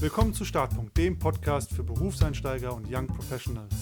[0.00, 3.74] Willkommen zu Startpunkt, dem Podcast für Berufseinsteiger und Young Professionals.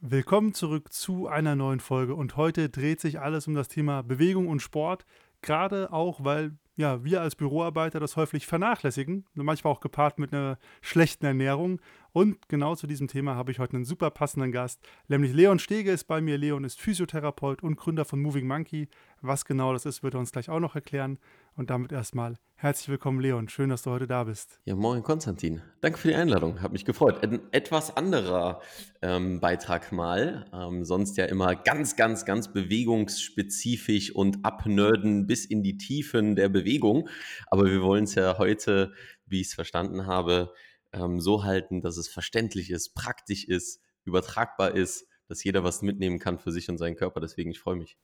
[0.00, 4.48] Willkommen zurück zu einer neuen Folge und heute dreht sich alles um das Thema Bewegung
[4.48, 5.06] und Sport,
[5.40, 10.58] gerade auch, weil ja, wir als Büroarbeiter das häufig vernachlässigen, manchmal auch gepaart mit einer
[10.80, 11.80] schlechten Ernährung.
[12.12, 15.90] Und genau zu diesem Thema habe ich heute einen super passenden Gast, nämlich Leon Stege
[15.90, 16.38] ist bei mir.
[16.38, 18.88] Leon ist Physiotherapeut und Gründer von Moving Monkey.
[19.20, 21.18] Was genau das ist, wird er uns gleich auch noch erklären.
[21.54, 23.46] Und damit erstmal herzlich willkommen, Leon.
[23.46, 24.58] Schön, dass du heute da bist.
[24.64, 25.60] Ja, moin, Konstantin.
[25.82, 26.62] Danke für die Einladung.
[26.62, 27.22] Hat mich gefreut.
[27.22, 28.62] Ein etwas anderer
[29.02, 30.46] ähm, Beitrag mal.
[30.54, 36.48] Ähm, sonst ja immer ganz, ganz, ganz bewegungsspezifisch und abnörden bis in die Tiefen der
[36.48, 37.10] Bewegung.
[37.48, 38.94] Aber wir wollen es ja heute,
[39.26, 40.54] wie ich es verstanden habe,
[40.94, 46.18] ähm, so halten, dass es verständlich ist, praktisch ist, übertragbar ist, dass jeder was mitnehmen
[46.18, 47.20] kann für sich und seinen Körper.
[47.20, 47.98] Deswegen, ich freue mich.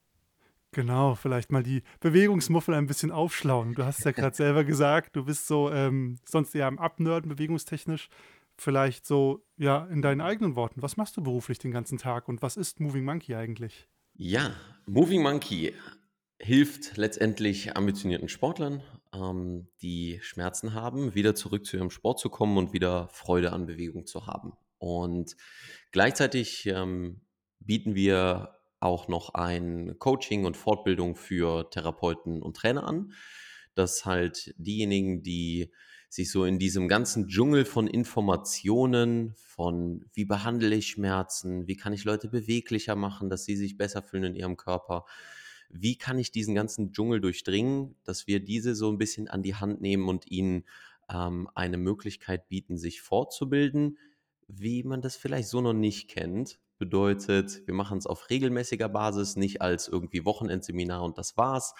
[0.73, 3.75] Genau, vielleicht mal die Bewegungsmuffel ein bisschen aufschlauen.
[3.75, 8.09] Du hast ja gerade selber gesagt, du bist so ähm, sonst eher am Abnörden, bewegungstechnisch.
[8.61, 10.83] Vielleicht so, ja, in deinen eigenen Worten.
[10.83, 13.89] Was machst du beruflich den ganzen Tag und was ist Moving Monkey eigentlich?
[14.15, 14.53] Ja,
[14.87, 15.75] Moving Monkey
[16.41, 18.83] hilft letztendlich ambitionierten Sportlern,
[19.15, 23.67] ähm, die Schmerzen haben, wieder zurück zu ihrem Sport zu kommen und wieder Freude an
[23.67, 24.53] Bewegung zu haben.
[24.79, 25.37] Und
[25.93, 27.21] gleichzeitig ähm,
[27.61, 33.13] bieten wir auch noch ein Coaching und Fortbildung für Therapeuten und Trainer an,
[33.75, 35.71] dass halt diejenigen, die
[36.09, 41.93] sich so in diesem ganzen Dschungel von Informationen, von wie behandle ich Schmerzen, wie kann
[41.93, 45.05] ich Leute beweglicher machen, dass sie sich besser fühlen in ihrem Körper,
[45.69, 49.55] wie kann ich diesen ganzen Dschungel durchdringen, dass wir diese so ein bisschen an die
[49.55, 50.65] Hand nehmen und ihnen
[51.11, 53.99] ähm, eine Möglichkeit bieten, sich fortzubilden,
[54.47, 59.37] wie man das vielleicht so noch nicht kennt Bedeutet, wir machen es auf regelmäßiger Basis,
[59.37, 61.75] nicht als irgendwie Wochenendseminar und das war's,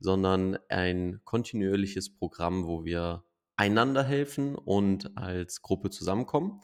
[0.00, 3.24] sondern ein kontinuierliches Programm, wo wir
[3.56, 6.60] einander helfen und als Gruppe zusammenkommen.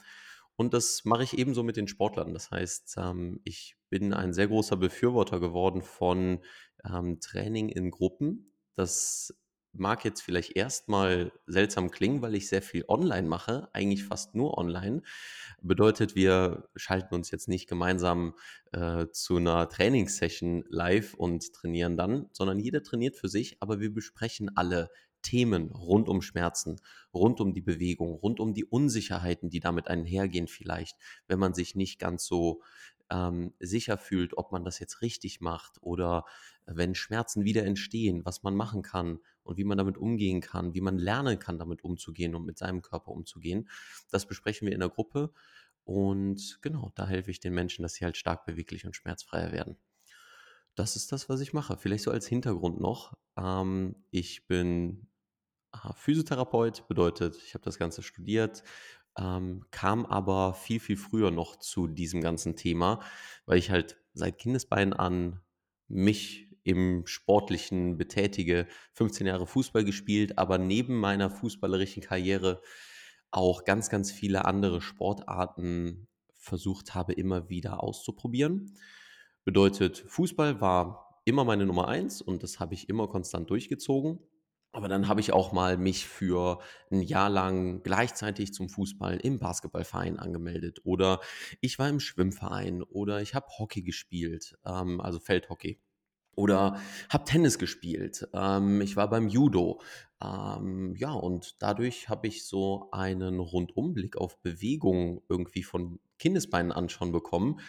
[0.57, 2.33] Und das mache ich ebenso mit den Sportlern.
[2.33, 6.39] Das heißt, ähm, ich bin ein sehr großer Befürworter geworden von
[6.83, 8.51] ähm, Training in Gruppen.
[8.75, 9.33] Das
[9.73, 14.57] mag jetzt vielleicht erstmal seltsam klingen, weil ich sehr viel online mache, eigentlich fast nur
[14.57, 15.01] online.
[15.61, 18.33] Bedeutet, wir schalten uns jetzt nicht gemeinsam
[18.71, 23.93] äh, zu einer Trainingssession live und trainieren dann, sondern jeder trainiert für sich, aber wir
[23.93, 24.89] besprechen alle
[25.21, 26.79] Themen rund um Schmerzen,
[27.13, 30.95] rund um die Bewegung, rund um die Unsicherheiten, die damit einhergehen vielleicht,
[31.27, 32.61] wenn man sich nicht ganz so
[33.09, 36.25] ähm, sicher fühlt, ob man das jetzt richtig macht oder
[36.65, 40.81] wenn Schmerzen wieder entstehen, was man machen kann und wie man damit umgehen kann, wie
[40.81, 43.69] man lernen kann, damit umzugehen und mit seinem Körper umzugehen.
[44.11, 45.31] Das besprechen wir in der Gruppe
[45.83, 49.77] und genau, da helfe ich den Menschen, dass sie halt stark beweglich und schmerzfreier werden.
[50.75, 51.77] Das ist das, was ich mache.
[51.77, 53.17] Vielleicht so als Hintergrund noch.
[53.37, 55.07] Ähm, ich bin
[55.95, 58.63] Physiotherapeut, bedeutet, ich habe das Ganze studiert,
[59.17, 63.01] ähm, kam aber viel, viel früher noch zu diesem ganzen Thema,
[63.45, 65.41] weil ich halt seit Kindesbeinen an
[65.87, 72.61] mich im Sportlichen betätige, 15 Jahre Fußball gespielt, aber neben meiner fußballerischen Karriere
[73.31, 78.75] auch ganz, ganz viele andere Sportarten versucht habe, immer wieder auszuprobieren.
[79.45, 84.19] Bedeutet, Fußball war immer meine Nummer eins und das habe ich immer konstant durchgezogen.
[84.77, 86.59] Aber dann habe ich auch mal mich für
[86.91, 91.19] ein Jahr lang gleichzeitig zum Fußball im Basketballverein angemeldet oder
[91.61, 95.81] ich war im Schwimmverein oder ich habe Hockey gespielt, ähm, also Feldhockey
[96.35, 96.79] oder
[97.09, 98.29] habe Tennis gespielt.
[98.35, 99.81] Ähm, ich war beim Judo.
[100.23, 106.89] Ähm, ja, und dadurch habe ich so einen Rundumblick auf Bewegung irgendwie von Kindesbeinen an
[106.89, 107.61] schon bekommen,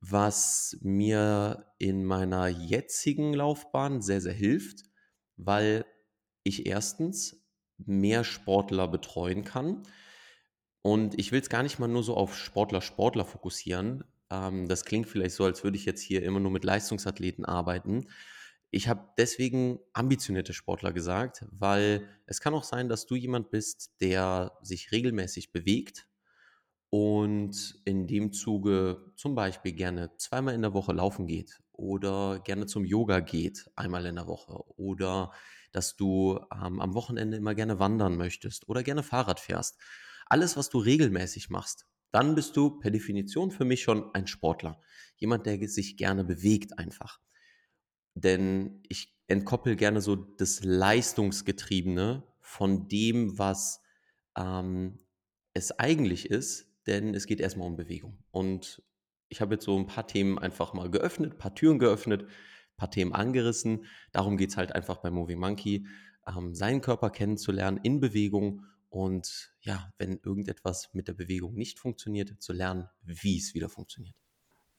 [0.00, 4.84] was mir in meiner jetzigen Laufbahn sehr, sehr hilft,
[5.36, 5.84] weil
[6.44, 7.44] ich erstens
[7.78, 9.82] mehr Sportler betreuen kann.
[10.82, 14.04] Und ich will es gar nicht mal nur so auf Sportler, Sportler fokussieren.
[14.30, 18.08] Ähm, das klingt vielleicht so, als würde ich jetzt hier immer nur mit Leistungsathleten arbeiten.
[18.70, 23.92] Ich habe deswegen ambitionierte Sportler gesagt, weil es kann auch sein, dass du jemand bist,
[24.00, 26.08] der sich regelmäßig bewegt
[26.88, 32.66] und in dem Zuge zum Beispiel gerne zweimal in der Woche laufen geht oder gerne
[32.66, 35.32] zum Yoga geht, einmal in der Woche oder
[35.72, 39.78] dass du ähm, am Wochenende immer gerne wandern möchtest oder gerne Fahrrad fährst.
[40.26, 44.80] Alles, was du regelmäßig machst, dann bist du per Definition für mich schon ein Sportler.
[45.16, 47.20] Jemand, der sich gerne bewegt einfach.
[48.14, 53.80] Denn ich entkoppel gerne so das Leistungsgetriebene von dem, was
[54.36, 54.98] ähm,
[55.54, 58.18] es eigentlich ist, denn es geht erstmal um Bewegung.
[58.30, 58.82] Und
[59.28, 62.26] ich habe jetzt so ein paar Themen einfach mal geöffnet, ein paar Türen geöffnet,
[62.82, 63.84] paar Themen angerissen.
[64.10, 65.86] Darum geht es halt einfach bei Moving Monkey.
[66.26, 72.42] ähm, seinen Körper kennenzulernen in Bewegung und ja, wenn irgendetwas mit der Bewegung nicht funktioniert,
[72.42, 74.16] zu lernen, wie es wieder funktioniert.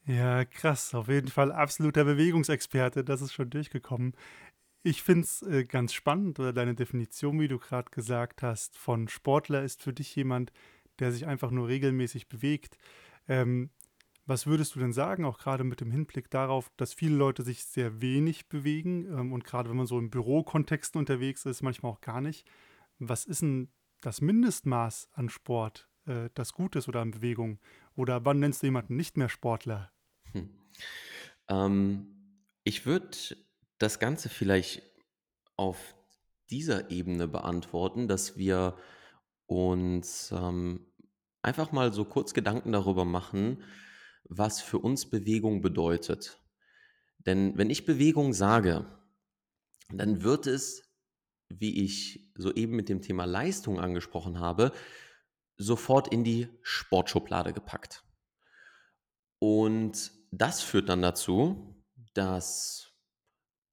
[0.06, 0.94] Ja, krass.
[0.94, 3.04] Auf jeden Fall absoluter Bewegungsexperte.
[3.04, 4.12] Das ist schon durchgekommen.
[4.82, 9.08] Ich finde es äh, ganz spannend, oder deine Definition, wie du gerade gesagt hast, von
[9.08, 10.52] Sportler ist für dich jemand,
[10.98, 12.76] der sich einfach nur regelmäßig bewegt.
[13.28, 13.70] Ähm,
[14.26, 17.64] was würdest du denn sagen, auch gerade mit dem Hinblick darauf, dass viele Leute sich
[17.64, 22.00] sehr wenig bewegen ähm, und gerade wenn man so in Bürokontexten unterwegs ist, manchmal auch
[22.00, 22.46] gar nicht.
[22.98, 23.68] Was ist denn
[24.00, 27.58] das Mindestmaß an Sport, äh, das gut ist oder an Bewegung?
[27.96, 29.92] Oder wann nennst du jemanden nicht mehr Sportler?
[30.32, 30.48] Hm.
[31.48, 32.06] Ähm,
[32.64, 33.16] ich würde
[33.78, 34.82] das Ganze vielleicht
[35.56, 35.94] auf
[36.50, 38.76] dieser Ebene beantworten, dass wir
[39.46, 40.86] uns ähm,
[41.42, 43.62] einfach mal so kurz Gedanken darüber machen,
[44.24, 46.40] was für uns Bewegung bedeutet.
[47.26, 48.86] Denn wenn ich Bewegung sage,
[49.90, 50.94] dann wird es,
[51.48, 54.72] wie ich soeben mit dem Thema Leistung angesprochen habe,
[55.56, 58.04] sofort in die Sportschublade gepackt.
[59.38, 61.84] Und das führt dann dazu,
[62.14, 62.92] dass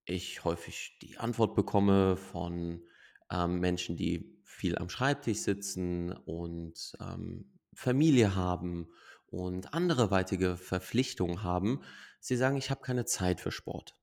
[0.06, 2.84] ich häufig die Antwort bekomme von
[3.32, 8.90] ähm, Menschen, die viel am Schreibtisch sitzen und ähm, Familie haben
[9.32, 11.82] und andere weitere Verpflichtungen haben.
[12.20, 13.98] Sie sagen, ich habe keine Zeit für Sport.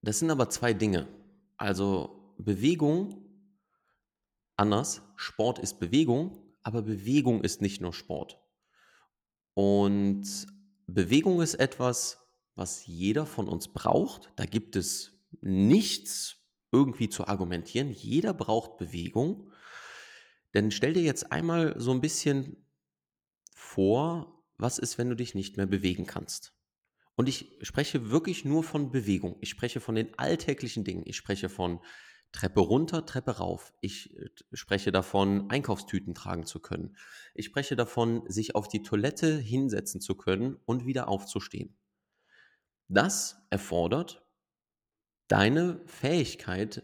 [0.00, 1.06] Das sind aber zwei Dinge.
[1.56, 3.26] Also Bewegung,
[4.56, 8.40] anders, Sport ist Bewegung, aber Bewegung ist nicht nur Sport.
[9.54, 10.46] Und
[10.86, 12.18] Bewegung ist etwas,
[12.54, 14.32] was jeder von uns braucht.
[14.36, 16.36] Da gibt es nichts
[16.70, 17.90] irgendwie zu argumentieren.
[17.90, 19.50] Jeder braucht Bewegung.
[20.54, 22.62] Denn stell dir jetzt einmal so ein bisschen
[23.62, 26.52] vor, was ist, wenn du dich nicht mehr bewegen kannst.
[27.14, 29.36] Und ich spreche wirklich nur von Bewegung.
[29.40, 31.02] Ich spreche von den alltäglichen Dingen.
[31.06, 31.80] Ich spreche von
[32.32, 33.72] Treppe runter, Treppe rauf.
[33.80, 36.96] Ich äh, spreche davon, Einkaufstüten tragen zu können.
[37.34, 41.76] Ich spreche davon, sich auf die Toilette hinsetzen zu können und wieder aufzustehen.
[42.88, 44.26] Das erfordert
[45.28, 46.82] deine Fähigkeit,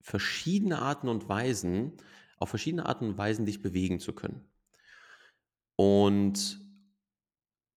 [0.00, 1.96] verschiedene Arten und Weisen,
[2.38, 4.46] auf verschiedene Arten und Weisen dich bewegen zu können.
[5.76, 6.60] Und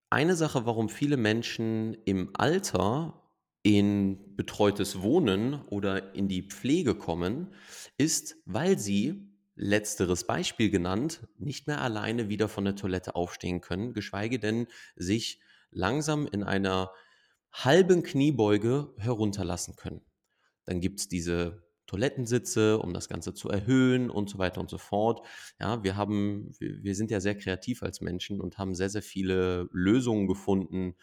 [0.09, 3.21] eine Sache, warum viele Menschen im Alter
[3.63, 7.53] in betreutes Wohnen oder in die Pflege kommen,
[7.97, 13.93] ist, weil sie, letzteres Beispiel genannt, nicht mehr alleine wieder von der Toilette aufstehen können,
[13.93, 15.41] geschweige denn sich
[15.71, 16.91] langsam in einer
[17.51, 20.01] halben Kniebeuge herunterlassen können.
[20.65, 24.77] Dann gibt es diese Toilettensitze, um das Ganze zu erhöhen und so weiter und so
[24.77, 25.25] fort.
[25.59, 29.67] Ja, wir haben, wir sind ja sehr kreativ als Menschen und haben sehr, sehr viele
[29.71, 30.95] Lösungen gefunden,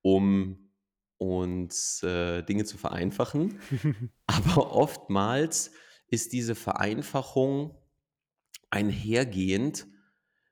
[0.00, 0.70] um
[1.18, 3.58] uns äh, Dinge zu vereinfachen.
[4.26, 5.72] Aber oftmals
[6.06, 7.76] ist diese Vereinfachung
[8.70, 9.86] einhergehend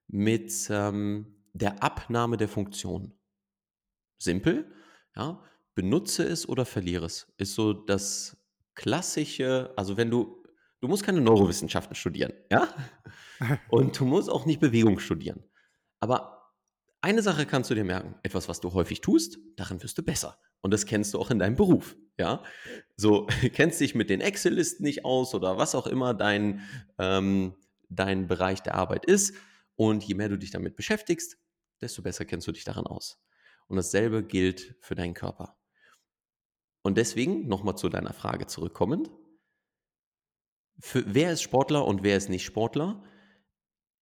[0.09, 3.15] mit ähm, der Abnahme der Funktion.
[4.19, 4.71] Simpel,
[5.15, 5.43] ja,
[5.75, 8.37] benutze es oder verliere es, ist so das
[8.77, 10.45] klassische, also wenn du,
[10.81, 12.69] du musst keine Neurowissenschaften studieren, ja?
[13.69, 15.43] Und du musst auch nicht Bewegung studieren.
[15.99, 16.53] Aber
[17.01, 20.39] eine Sache kannst du dir merken, etwas, was du häufig tust, darin wirst du besser.
[20.61, 22.43] Und das kennst du auch in deinem Beruf, ja?
[22.97, 26.61] So, kennst dich mit den Excel-Listen nicht aus oder was auch immer dein,
[26.99, 27.55] ähm,
[27.89, 29.35] dein Bereich der Arbeit ist.
[29.75, 31.39] Und je mehr du dich damit beschäftigst,
[31.81, 33.23] desto besser kennst du dich darin aus.
[33.69, 35.57] Und dasselbe gilt für deinen Körper.
[36.87, 39.11] Und deswegen, nochmal zu deiner Frage zurückkommend,
[40.79, 43.03] für, wer ist Sportler und wer ist nicht Sportler?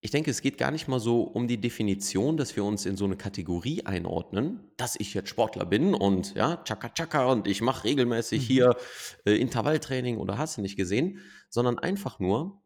[0.02, 2.98] Ich denke, es geht gar nicht mal so um die Definition, dass wir uns in
[2.98, 7.62] so eine Kategorie einordnen, dass ich jetzt Sportler bin und ja, tschakka tschakka und ich
[7.62, 8.46] mache regelmäßig mhm.
[8.52, 8.76] hier
[9.24, 12.62] äh, Intervalltraining oder hast du nicht gesehen, sondern einfach nur,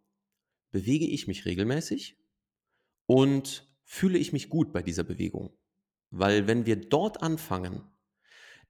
[0.72, 2.18] bewege ich mich regelmäßig
[3.06, 5.56] und fühle ich mich gut bei dieser Bewegung.
[6.10, 7.84] Weil wenn wir dort anfangen,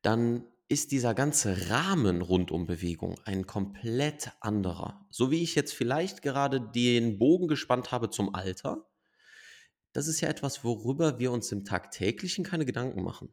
[0.03, 5.07] dann ist dieser ganze Rahmen rund um Bewegung ein komplett anderer.
[5.11, 8.87] So wie ich jetzt vielleicht gerade den Bogen gespannt habe zum Alter,
[9.93, 13.31] das ist ja etwas, worüber wir uns im tagtäglichen keine Gedanken machen.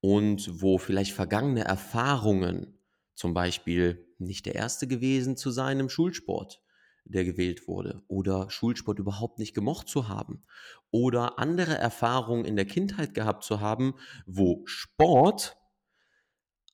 [0.00, 2.78] Und wo vielleicht vergangene Erfahrungen,
[3.16, 6.62] zum Beispiel nicht der erste gewesen zu sein im Schulsport,
[7.04, 10.44] der gewählt wurde, oder Schulsport überhaupt nicht gemocht zu haben,
[10.92, 13.94] oder andere Erfahrungen in der Kindheit gehabt zu haben,
[14.26, 15.57] wo Sport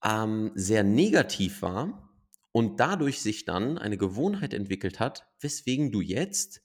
[0.04, 2.16] ähm, sehr negativ war
[2.52, 6.62] und dadurch sich dann eine Gewohnheit entwickelt hat, weswegen du jetzt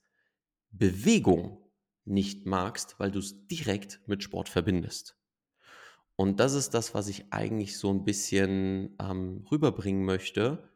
[0.72, 1.58] Bewegung
[2.06, 5.16] nicht magst, weil du es direkt mit Sport verbindest.
[6.16, 10.70] Und das ist das, was ich eigentlich so ein bisschen ähm, rüberbringen möchte,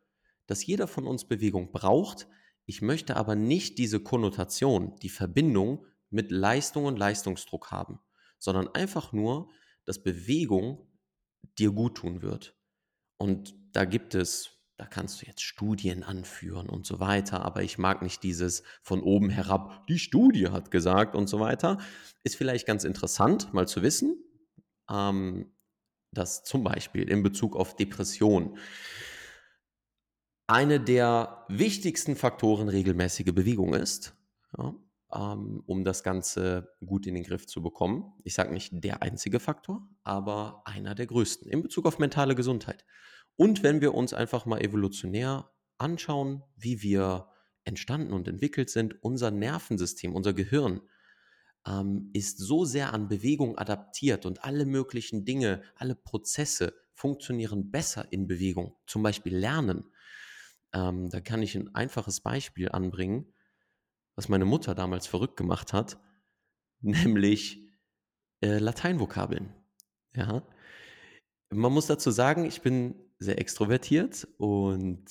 [0.48, 2.28] dass jeder von uns Bewegung braucht.
[2.66, 8.00] Ich möchte aber nicht diese Konnotation, die Verbindung mit Leistung und Leistungsdruck haben,
[8.40, 9.50] sondern einfach nur,
[9.84, 10.88] dass Bewegung
[11.60, 12.56] dir gut tun wird.
[13.18, 17.78] Und da gibt es, da kannst du jetzt Studien anführen und so weiter, aber ich
[17.78, 21.78] mag nicht dieses von oben herab, die Studie hat gesagt und so weiter.
[22.24, 24.18] Ist vielleicht ganz interessant, mal zu wissen,
[24.90, 25.52] ähm,
[26.12, 28.58] dass zum Beispiel in Bezug auf Depression
[30.48, 34.16] eine der wichtigsten Faktoren regelmäßige Bewegung ist.
[34.58, 34.76] Ja,
[35.14, 38.14] um das Ganze gut in den Griff zu bekommen.
[38.24, 42.84] Ich sage nicht der einzige Faktor, aber einer der größten in Bezug auf mentale Gesundheit.
[43.36, 47.28] Und wenn wir uns einfach mal evolutionär anschauen, wie wir
[47.64, 50.82] entstanden und entwickelt sind, unser Nervensystem, unser Gehirn
[51.68, 58.12] ähm, ist so sehr an Bewegung adaptiert und alle möglichen Dinge, alle Prozesse funktionieren besser
[58.12, 58.76] in Bewegung.
[58.88, 59.86] Zum Beispiel Lernen.
[60.74, 63.34] Ähm, da kann ich ein einfaches Beispiel anbringen
[64.16, 65.98] was meine Mutter damals verrückt gemacht hat,
[66.82, 67.60] nämlich
[68.42, 69.54] äh, Lateinvokabeln.
[70.16, 70.46] Ja.
[71.50, 75.06] Man muss dazu sagen, ich bin sehr extrovertiert und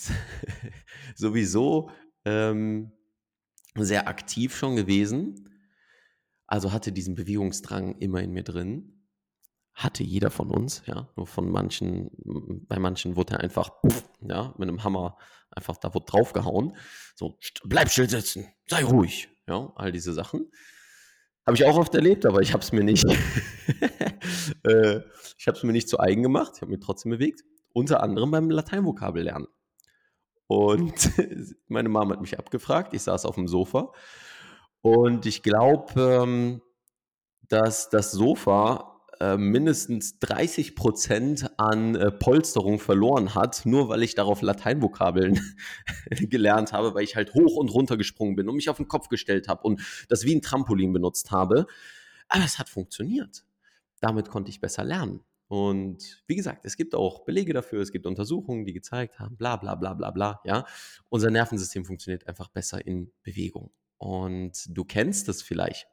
[1.14, 1.90] sowieso
[2.24, 2.92] ähm,
[3.76, 5.48] sehr aktiv schon gewesen.
[6.46, 9.01] Also hatte diesen Bewegungsdrang immer in mir drin.
[9.74, 11.08] Hatte jeder von uns, ja.
[11.16, 12.10] Nur von manchen,
[12.68, 13.70] bei manchen wurde er einfach,
[14.20, 15.16] ja, mit einem Hammer
[15.50, 16.76] einfach da wurde draufgehauen.
[17.14, 19.28] So, bleib still sitzen, sei ruhig.
[19.48, 20.50] Ja, all diese Sachen.
[21.46, 23.04] Habe ich auch oft erlebt, aber ich habe es mir nicht,
[24.64, 25.00] äh,
[25.36, 26.52] ich habe es mir nicht zu eigen gemacht.
[26.56, 27.42] Ich habe mich trotzdem bewegt.
[27.72, 29.48] Unter anderem beim Lateinvokabel lernen.
[30.46, 31.10] Und
[31.68, 32.94] meine Mama hat mich abgefragt.
[32.94, 33.92] Ich saß auf dem Sofa.
[34.82, 36.62] Und ich glaube, ähm,
[37.48, 44.14] dass das Sofa äh, mindestens 30 Prozent an äh, Polsterung verloren hat, nur weil ich
[44.14, 45.40] darauf Lateinvokabeln
[46.10, 49.08] gelernt habe, weil ich halt hoch und runter gesprungen bin und mich auf den Kopf
[49.08, 51.66] gestellt habe und das wie ein Trampolin benutzt habe.
[52.28, 53.44] Aber es hat funktioniert.
[54.00, 55.20] Damit konnte ich besser lernen.
[55.48, 59.56] Und wie gesagt, es gibt auch Belege dafür, es gibt Untersuchungen, die gezeigt haben, bla
[59.56, 60.64] bla bla bla bla, ja.
[61.10, 63.70] Unser Nervensystem funktioniert einfach besser in Bewegung.
[63.98, 65.86] Und du kennst es vielleicht.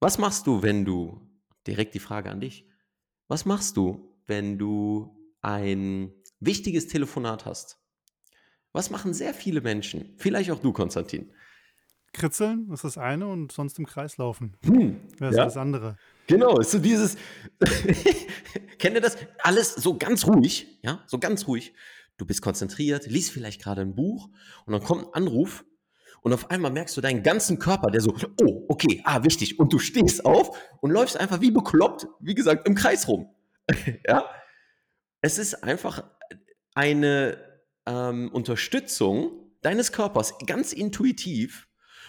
[0.00, 1.28] Was machst du, wenn du
[1.68, 2.66] direkt die Frage an dich.
[3.28, 7.78] Was machst du, wenn du ein wichtiges Telefonat hast?
[8.72, 10.14] Was machen sehr viele Menschen?
[10.16, 11.32] Vielleicht auch du, Konstantin.
[12.12, 14.56] Kritzeln ist das eine und sonst im Kreis laufen.
[14.64, 15.44] Hm, das ist ja.
[15.44, 15.96] das andere.
[16.26, 17.16] Genau, ist so dieses.
[18.78, 19.16] Kennt ihr das?
[19.42, 21.74] Alles so ganz ruhig, ja, so ganz ruhig.
[22.16, 24.28] Du bist konzentriert, liest vielleicht gerade ein Buch
[24.66, 25.64] und dann kommt ein Anruf
[26.22, 29.58] und auf einmal merkst du deinen ganzen Körper, der so, oh, okay, ah, wichtig.
[29.58, 33.34] Und du stehst auf und läufst einfach wie bekloppt, wie gesagt, im Kreis rum.
[34.06, 34.24] ja?
[35.20, 36.04] Es ist einfach
[36.74, 37.38] eine
[37.86, 39.32] ähm, Unterstützung
[39.62, 41.68] deines Körpers, ganz intuitiv,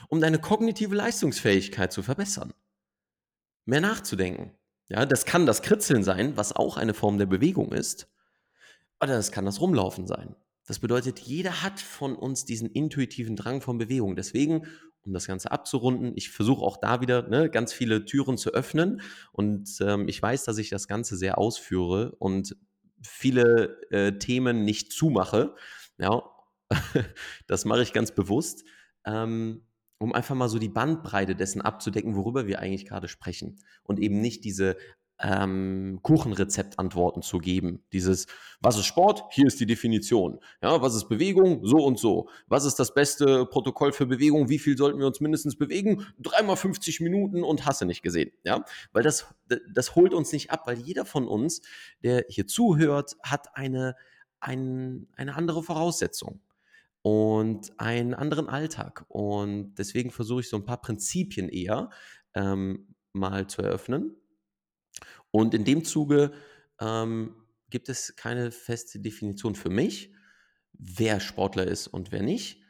[0.10, 2.54] um deine kognitive Leistungsfähigkeit zu verbessern.
[3.66, 4.56] Mehr nachzudenken.
[4.88, 8.08] Ja, das kann das Kritzeln sein, was auch eine Form der Bewegung ist.
[9.02, 10.36] Oder das kann das Rumlaufen sein.
[10.70, 14.16] Das bedeutet, jeder hat von uns diesen intuitiven Drang von Bewegung.
[14.16, 14.68] Deswegen,
[15.02, 19.02] um das Ganze abzurunden, ich versuche auch da wieder ne, ganz viele Türen zu öffnen.
[19.32, 22.56] Und ähm, ich weiß, dass ich das Ganze sehr ausführe und
[23.02, 25.56] viele äh, Themen nicht zumache.
[25.98, 26.22] Ja,
[27.48, 28.64] das mache ich ganz bewusst,
[29.06, 29.66] ähm,
[29.98, 33.58] um einfach mal so die Bandbreite dessen abzudecken, worüber wir eigentlich gerade sprechen.
[33.82, 34.78] Und eben nicht diese
[35.22, 37.84] ähm, Kuchenrezeptantworten zu geben.
[37.92, 38.28] Dieses,
[38.62, 39.24] was ist Sport?
[39.32, 40.40] Hier ist die Definition.
[40.62, 41.66] Ja, was ist Bewegung?
[41.66, 42.30] So und so.
[42.48, 44.50] Was ist das beste Protokoll für Bewegung?
[44.50, 46.06] Wie viel sollten wir uns mindestens bewegen?
[46.20, 48.32] Dreimal 50 Minuten und hasse nicht gesehen.
[48.44, 49.28] Ja, weil das,
[49.74, 51.62] das holt uns nicht ab, weil jeder von uns,
[52.02, 53.96] der hier zuhört, hat eine,
[54.40, 56.40] ein, eine andere Voraussetzung
[57.02, 59.06] und einen anderen Alltag.
[59.10, 61.90] Und deswegen versuche ich so ein paar Prinzipien eher
[62.36, 64.16] ähm, mal zu eröffnen
[65.32, 66.32] und in dem Zuge
[66.80, 67.36] ähm,
[67.70, 70.14] gibt es keine feste Definition für mich,
[70.74, 72.62] wer Sportler ist und wer nicht.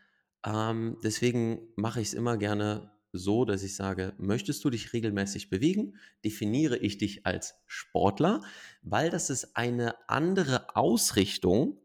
[0.45, 5.49] Ähm, deswegen mache ich es immer gerne so, dass ich sage, möchtest du dich regelmäßig
[5.49, 8.41] bewegen, definiere ich dich als Sportler,
[8.81, 11.79] weil das ist eine andere Ausrichtung,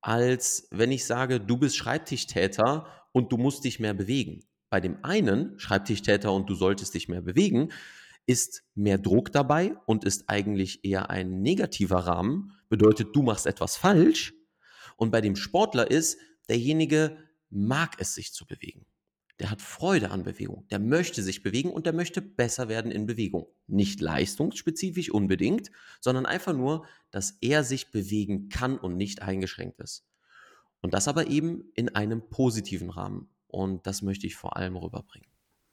[0.00, 4.44] als wenn ich sage, du bist Schreibtischtäter und du musst dich mehr bewegen.
[4.68, 7.72] Bei dem einen, Schreibtischtäter und du solltest dich mehr bewegen,
[8.26, 13.76] ist mehr Druck dabei und ist eigentlich eher ein negativer Rahmen, bedeutet, du machst etwas
[13.76, 14.34] falsch.
[14.96, 16.18] Und bei dem Sportler ist,
[16.48, 17.16] derjenige
[17.50, 18.86] mag es sich zu bewegen.
[19.38, 20.66] Der hat Freude an Bewegung.
[20.70, 23.46] Der möchte sich bewegen und der möchte besser werden in Bewegung.
[23.66, 30.06] Nicht leistungsspezifisch unbedingt, sondern einfach nur, dass er sich bewegen kann und nicht eingeschränkt ist.
[30.80, 33.28] Und das aber eben in einem positiven Rahmen.
[33.46, 35.28] Und das möchte ich vor allem rüberbringen.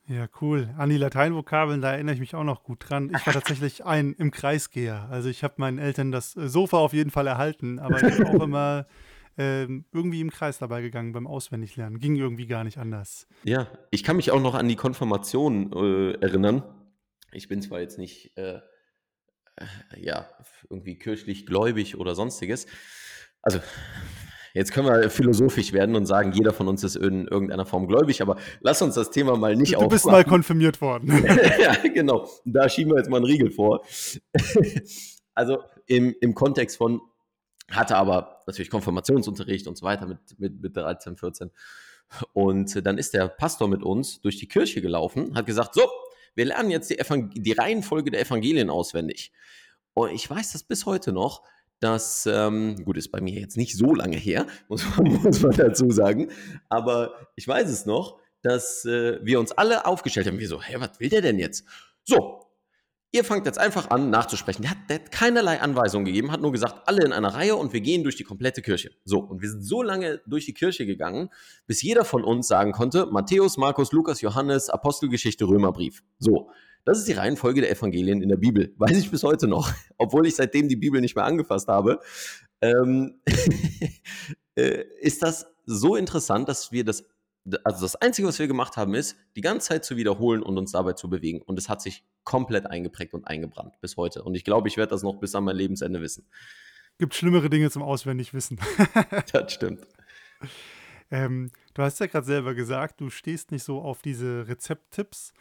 [0.07, 0.69] Ja, cool.
[0.77, 3.12] An die Lateinvokabeln, da erinnere ich mich auch noch gut dran.
[3.15, 5.07] Ich war tatsächlich ein im Kreisgeher.
[5.10, 8.27] Also ich habe meinen Eltern das äh, Sofa auf jeden Fall erhalten, aber ich bin
[8.27, 8.86] auch immer
[9.38, 12.00] ähm, irgendwie im Kreis dabei gegangen beim Auswendiglernen.
[12.00, 13.27] Ging irgendwie gar nicht anders.
[13.43, 16.63] Ja, ich kann mich auch noch an die Konfirmation äh, erinnern.
[17.31, 18.60] Ich bin zwar jetzt nicht, äh,
[19.55, 19.65] äh
[19.98, 20.27] ja,
[20.69, 22.67] irgendwie kirchlich gläubig oder sonstiges.
[23.41, 23.60] Also
[24.53, 28.22] Jetzt können wir philosophisch werden und sagen, jeder von uns ist in irgendeiner Form gläubig,
[28.22, 29.89] aber lass uns das Thema mal nicht aufmachen.
[29.89, 31.25] Du bist mal konfirmiert worden.
[31.60, 32.29] ja, genau.
[32.45, 33.83] Da schieben wir jetzt mal einen Riegel vor.
[35.33, 35.57] also
[35.88, 37.01] im, im Kontext von,
[37.72, 41.50] hatte aber natürlich Konfirmationsunterricht und so weiter mit, mit, mit 13, 14.
[42.33, 45.89] Und dann ist der Pastor mit uns durch die Kirche gelaufen, hat gesagt, so,
[46.36, 46.98] wir lernen jetzt die,
[47.36, 49.31] die Reihenfolge der Evangelien auswendig.
[49.95, 51.43] Und ich weiß das bis heute noch,
[51.80, 55.56] dass, ähm, gut, ist bei mir jetzt nicht so lange her, muss man, muss man
[55.56, 56.30] dazu sagen,
[56.70, 60.39] aber ich weiß es noch, dass äh, wir uns alle aufgestellt haben.
[60.39, 61.63] Wir so, hä, was will der denn jetzt?
[62.03, 62.44] So,
[63.13, 64.63] ihr fangt jetzt einfach an nachzusprechen.
[64.63, 67.72] Der hat, der hat keinerlei Anweisungen gegeben, hat nur gesagt, alle in einer Reihe und
[67.72, 68.92] wir gehen durch die komplette Kirche.
[69.06, 71.30] So, und wir sind so lange durch die Kirche gegangen,
[71.68, 76.03] bis jeder von uns sagen konnte, Matthäus, Markus, Lukas, Johannes, Apostelgeschichte, Römerbrief.
[76.18, 76.50] So,
[76.86, 78.74] das ist die Reihenfolge der Evangelien in der Bibel.
[78.78, 82.00] Weiß ich bis heute noch, obwohl ich seitdem die Bibel nicht mehr angefasst habe.
[82.62, 83.22] Ähm,
[84.56, 87.06] äh, ist das so interessant, dass wir das,
[87.63, 90.72] also das Einzige, was wir gemacht haben, ist, die ganze Zeit zu wiederholen und uns
[90.72, 91.42] dabei zu bewegen.
[91.42, 94.24] Und es hat sich komplett eingeprägt und eingebrannt bis heute.
[94.24, 96.25] Und ich glaube, ich werde das noch bis an mein Lebensende wissen.
[97.00, 98.60] Gibt schlimmere Dinge zum Auswendigwissen.
[99.32, 99.82] das stimmt.
[101.12, 105.34] Ähm, du hast ja gerade selber gesagt, du stehst nicht so auf diese Rezepttipps,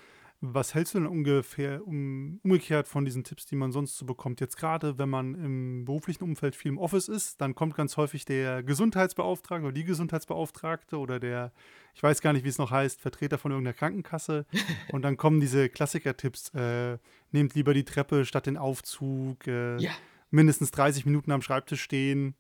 [0.45, 4.41] was hältst du denn ungefähr um, umgekehrt von diesen Tipps, die man sonst so bekommt?
[4.41, 8.25] Jetzt gerade, wenn man im beruflichen Umfeld viel im Office ist, dann kommt ganz häufig
[8.25, 11.53] der Gesundheitsbeauftragte oder die Gesundheitsbeauftragte oder der,
[11.95, 14.45] ich weiß gar nicht, wie es noch heißt, Vertreter von irgendeiner Krankenkasse.
[14.93, 16.49] Und dann kommen diese Klassiker-Tipps.
[16.55, 16.99] Äh,
[17.31, 19.47] nehmt lieber die Treppe statt den Aufzug.
[19.47, 19.93] Äh, ja.
[20.31, 22.35] Mindestens 30 Minuten am Schreibtisch stehen.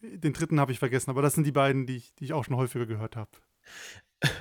[0.00, 2.44] Den dritten habe ich vergessen, aber das sind die beiden, die ich, die ich auch
[2.44, 3.30] schon häufiger gehört habe.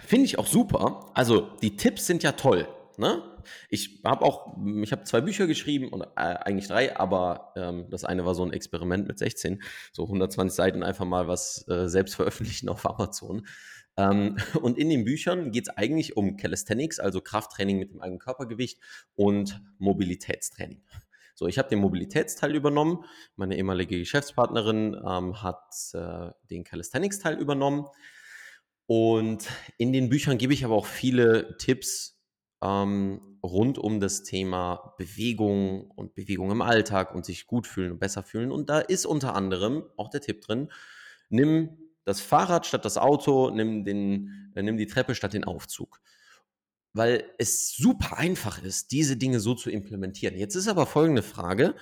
[0.05, 1.09] Finde ich auch super.
[1.15, 2.67] Also die Tipps sind ja toll.
[2.97, 3.21] Ne?
[3.69, 8.03] Ich habe auch, ich habe zwei Bücher geschrieben und äh, eigentlich drei, aber ähm, das
[8.03, 12.15] eine war so ein Experiment mit 16, so 120 Seiten einfach mal was äh, selbst
[12.15, 13.45] veröffentlichen auf Amazon.
[13.97, 18.19] Ähm, und in den Büchern geht es eigentlich um Calisthenics, also Krafttraining mit dem eigenen
[18.19, 18.79] Körpergewicht
[19.15, 20.81] und Mobilitätstraining.
[21.35, 23.05] So, ich habe den Mobilitätsteil übernommen.
[23.35, 27.85] Meine ehemalige Geschäftspartnerin ähm, hat äh, den Calisthenics-Teil übernommen.
[28.87, 32.16] Und in den Büchern gebe ich aber auch viele Tipps
[32.61, 37.99] ähm, rund um das Thema Bewegung und Bewegung im Alltag und sich gut fühlen und
[37.99, 38.51] besser fühlen.
[38.51, 40.71] Und da ist unter anderem auch der Tipp drin,
[41.29, 45.99] nimm das Fahrrad statt das Auto, nimm, den, äh, nimm die Treppe statt den Aufzug.
[46.93, 50.35] Weil es super einfach ist, diese Dinge so zu implementieren.
[50.35, 51.75] Jetzt ist aber folgende Frage,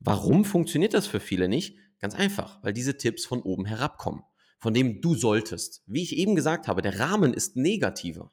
[0.00, 1.78] warum funktioniert das für viele nicht?
[1.98, 4.22] Ganz einfach, weil diese Tipps von oben herabkommen,
[4.58, 5.82] von dem du solltest.
[5.86, 8.32] Wie ich eben gesagt habe, der Rahmen ist negativer.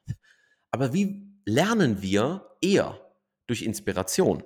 [0.71, 2.99] Aber wie lernen wir eher
[3.47, 4.43] durch Inspiration,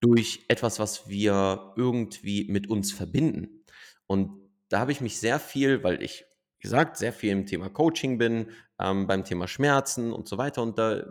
[0.00, 3.64] durch etwas, was wir irgendwie mit uns verbinden.
[4.06, 6.24] Und da habe ich mich sehr viel, weil ich,
[6.58, 10.62] wie gesagt, sehr viel im Thema Coaching bin, ähm, beim Thema Schmerzen und so weiter.
[10.62, 11.04] Und da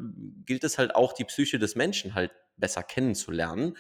[0.45, 3.77] gilt es halt auch, die Psyche des Menschen halt besser kennenzulernen.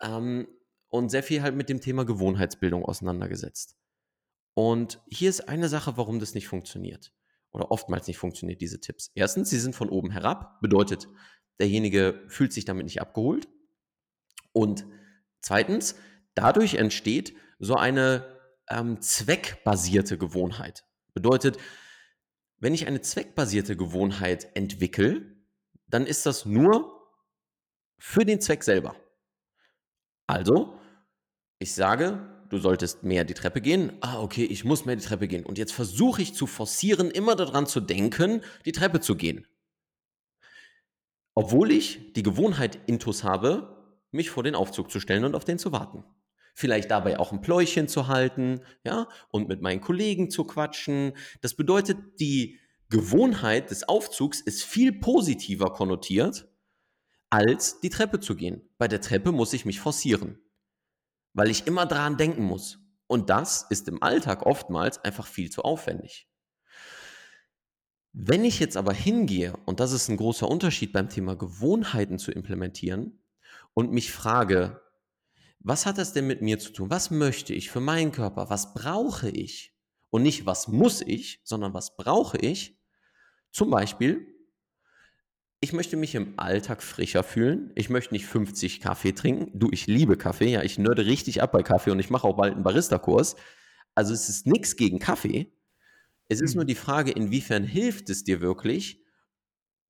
[0.00, 0.48] Ähm,
[0.90, 3.76] und sehr viel halt mit dem Thema Gewohnheitsbildung auseinandergesetzt.
[4.54, 7.12] Und hier ist eine Sache, warum das nicht funktioniert
[7.52, 9.10] oder oftmals nicht funktioniert, diese Tipps.
[9.14, 11.08] Erstens, sie sind von oben herab, bedeutet,
[11.58, 13.48] derjenige fühlt sich damit nicht abgeholt.
[14.52, 14.86] Und
[15.40, 15.96] zweitens,
[16.34, 20.84] dadurch entsteht so eine ähm, zweckbasierte Gewohnheit.
[21.14, 21.58] Bedeutet,
[22.58, 25.36] wenn ich eine zweckbasierte Gewohnheit entwickle,
[25.86, 26.98] dann ist das nur
[27.98, 28.94] für den Zweck selber.
[30.26, 30.78] Also,
[31.58, 33.92] ich sage, du solltest mehr die Treppe gehen.
[34.00, 35.44] Ah, okay, ich muss mehr die Treppe gehen.
[35.44, 39.46] Und jetzt versuche ich zu forcieren, immer daran zu denken, die Treppe zu gehen.
[41.34, 45.58] Obwohl ich die Gewohnheit intus habe, mich vor den Aufzug zu stellen und auf den
[45.58, 46.04] zu warten.
[46.54, 51.12] Vielleicht dabei auch ein Pläuchchen zu halten, ja, und mit meinen Kollegen zu quatschen.
[51.40, 52.58] Das bedeutet, die
[52.88, 56.48] Gewohnheit des Aufzugs ist viel positiver konnotiert,
[57.30, 58.68] als die Treppe zu gehen.
[58.78, 60.40] Bei der Treppe muss ich mich forcieren
[61.38, 62.80] weil ich immer dran denken muss.
[63.06, 66.28] Und das ist im Alltag oftmals einfach viel zu aufwendig.
[68.12, 72.32] Wenn ich jetzt aber hingehe, und das ist ein großer Unterschied beim Thema Gewohnheiten zu
[72.32, 73.22] implementieren,
[73.72, 74.82] und mich frage,
[75.60, 76.90] was hat das denn mit mir zu tun?
[76.90, 78.50] Was möchte ich für meinen Körper?
[78.50, 79.76] Was brauche ich?
[80.10, 82.80] Und nicht, was muss ich, sondern was brauche ich.
[83.52, 84.26] Zum Beispiel,
[85.60, 87.72] ich möchte mich im Alltag frischer fühlen.
[87.74, 89.58] Ich möchte nicht 50 Kaffee trinken.
[89.58, 90.50] Du, ich liebe Kaffee.
[90.50, 93.34] Ja, ich nörde richtig ab bei Kaffee und ich mache auch bald einen Barista-Kurs.
[93.94, 95.52] Also es ist nichts gegen Kaffee.
[96.28, 96.68] Es ist nur hm.
[96.68, 99.02] die Frage, inwiefern hilft es dir wirklich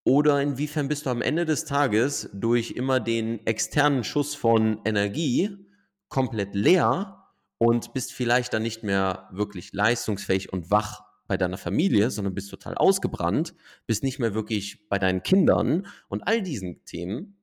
[0.04, 5.54] oder inwiefern bist du am Ende des Tages durch immer den externen Schuss von Energie
[6.08, 7.26] komplett leer
[7.58, 12.50] und bist vielleicht dann nicht mehr wirklich leistungsfähig und wach bei deiner Familie, sondern bist
[12.50, 13.54] total ausgebrannt,
[13.86, 17.36] bist nicht mehr wirklich bei deinen Kindern und all diesen Themen.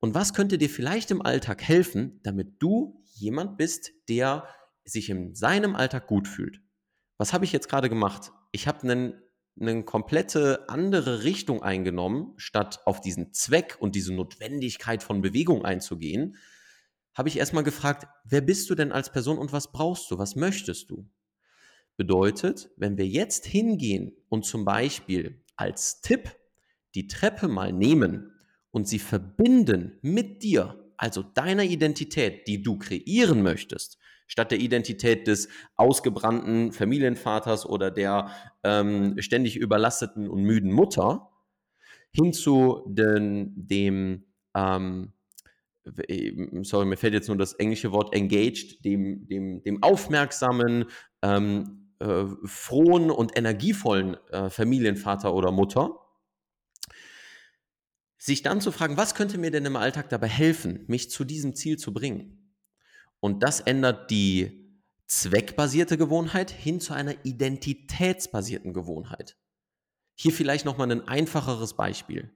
[0.00, 4.48] Und was könnte dir vielleicht im Alltag helfen, damit du jemand bist, der
[4.84, 6.60] sich in seinem Alltag gut fühlt?
[7.16, 8.32] Was habe ich jetzt gerade gemacht?
[8.50, 9.14] Ich habe einen
[9.60, 16.36] eine komplette andere Richtung eingenommen, statt auf diesen Zweck und diese Notwendigkeit von Bewegung einzugehen,
[17.14, 20.34] habe ich erstmal gefragt, wer bist du denn als Person und was brauchst du, was
[20.34, 21.08] möchtest du?
[21.96, 26.34] Bedeutet, wenn wir jetzt hingehen und zum Beispiel als Tipp
[26.94, 28.32] die Treppe mal nehmen
[28.70, 35.26] und sie verbinden mit dir, also deiner Identität, die du kreieren möchtest, statt der Identität
[35.26, 38.30] des ausgebrannten Familienvaters oder der
[38.62, 41.30] ähm, ständig überlasteten und müden Mutter,
[42.10, 45.12] hin zu den, dem ähm,
[46.62, 50.86] sorry, mir fällt jetzt nur das englische Wort engaged, dem, dem, dem aufmerksamen,
[51.22, 56.00] ähm, äh, frohen und energievollen äh, Familienvater oder Mutter,
[58.18, 61.54] sich dann zu fragen, was könnte mir denn im Alltag dabei helfen, mich zu diesem
[61.54, 62.54] Ziel zu bringen?
[63.20, 69.36] Und das ändert die zweckbasierte Gewohnheit hin zu einer identitätsbasierten Gewohnheit.
[70.14, 72.34] Hier vielleicht nochmal ein einfacheres Beispiel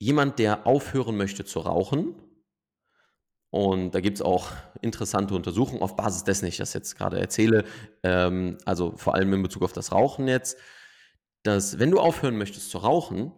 [0.00, 2.14] jemand, der aufhören möchte zu rauchen,
[3.50, 7.64] und da gibt es auch interessante Untersuchungen auf Basis dessen, ich das jetzt gerade erzähle,
[8.02, 10.56] ähm, also vor allem in Bezug auf das Rauchen jetzt,
[11.42, 13.32] dass wenn du aufhören möchtest zu rauchen,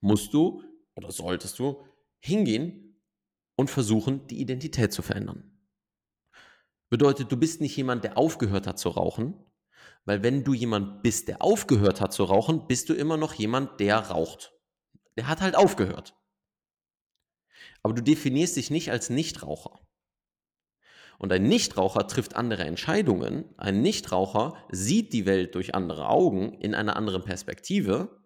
[0.00, 0.62] musst du
[0.94, 1.84] oder solltest du
[2.20, 3.02] hingehen
[3.56, 5.52] und versuchen, die Identität zu verändern.
[6.88, 9.34] Bedeutet, du bist nicht jemand, der aufgehört hat zu rauchen,
[10.04, 13.80] weil wenn du jemand bist, der aufgehört hat zu rauchen, bist du immer noch jemand,
[13.80, 14.52] der raucht.
[15.16, 16.14] Der hat halt aufgehört.
[17.86, 19.78] Aber du definierst dich nicht als Nichtraucher.
[21.20, 23.44] Und ein Nichtraucher trifft andere Entscheidungen.
[23.58, 28.24] Ein Nichtraucher sieht die Welt durch andere Augen, in einer anderen Perspektive.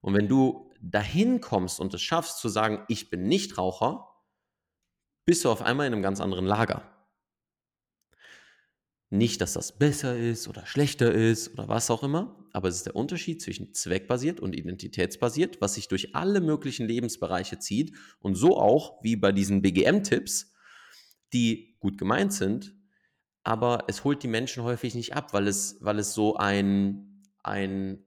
[0.00, 4.08] Und wenn du dahin kommst und es schaffst zu sagen, ich bin Nichtraucher,
[5.26, 6.90] bist du auf einmal in einem ganz anderen Lager.
[9.10, 12.86] Nicht, dass das besser ist oder schlechter ist oder was auch immer, aber es ist
[12.86, 18.56] der Unterschied zwischen zweckbasiert und identitätsbasiert, was sich durch alle möglichen Lebensbereiche zieht und so
[18.58, 20.52] auch wie bei diesen BGM-Tipps,
[21.32, 22.74] die gut gemeint sind,
[23.44, 28.04] aber es holt die Menschen häufig nicht ab, weil es, weil es so ein, ein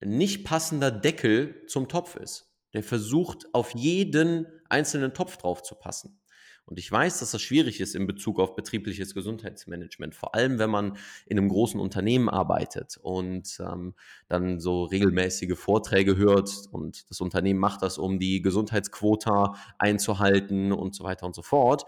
[0.00, 2.52] nicht passender Deckel zum Topf ist.
[2.72, 6.20] Der versucht, auf jeden einzelnen Topf drauf zu passen.
[6.64, 10.70] Und ich weiß, dass das schwierig ist in Bezug auf betriebliches Gesundheitsmanagement, vor allem wenn
[10.70, 10.96] man
[11.26, 13.94] in einem großen Unternehmen arbeitet und ähm,
[14.28, 20.94] dann so regelmäßige Vorträge hört und das Unternehmen macht das, um die Gesundheitsquota einzuhalten und
[20.94, 21.86] so weiter und so fort.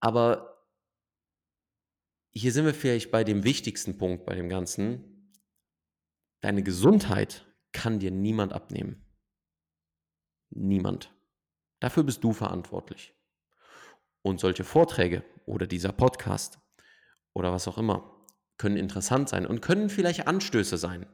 [0.00, 0.64] Aber
[2.32, 5.34] hier sind wir vielleicht bei dem wichtigsten Punkt bei dem Ganzen.
[6.40, 9.04] Deine Gesundheit kann dir niemand abnehmen.
[10.50, 11.17] Niemand.
[11.80, 13.14] Dafür bist du verantwortlich.
[14.22, 16.58] Und solche Vorträge oder dieser Podcast
[17.32, 21.06] oder was auch immer können interessant sein und können vielleicht Anstöße sein.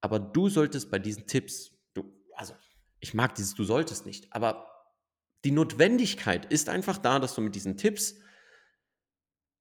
[0.00, 2.54] Aber du solltest bei diesen Tipps, du, also
[3.00, 4.66] ich mag dieses, du solltest nicht, aber
[5.44, 8.16] die Notwendigkeit ist einfach da, dass du mit diesen Tipps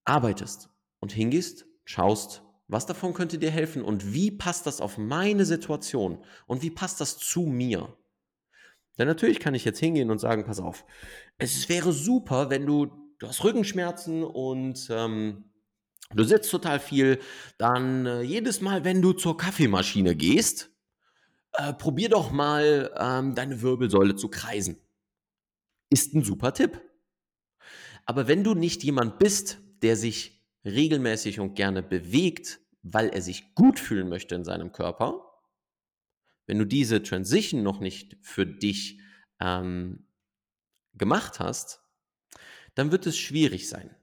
[0.06, 5.46] arbeitest und hingehst, schaust, was davon könnte dir helfen und wie passt das auf meine
[5.46, 7.98] Situation und wie passt das zu mir.
[9.00, 10.86] Denn natürlich kann ich jetzt hingehen und sagen, pass auf,
[11.38, 15.46] es wäre super, wenn du, du hast Rückenschmerzen und ähm,
[16.14, 17.20] du sitzt total viel,
[17.58, 20.72] dann äh, jedes Mal, wenn du zur Kaffeemaschine gehst,
[21.54, 24.78] äh, probier doch mal ähm, deine Wirbelsäule zu kreisen.
[25.90, 26.82] Ist ein super Tipp.
[28.06, 33.56] Aber wenn du nicht jemand bist, der sich regelmäßig und gerne bewegt, weil er sich
[33.56, 35.29] gut fühlen möchte in seinem Körper,
[36.50, 39.00] wenn du diese Transition noch nicht für dich
[39.40, 40.08] ähm,
[40.96, 41.84] gemacht hast,
[42.74, 43.96] dann wird es schwierig sein.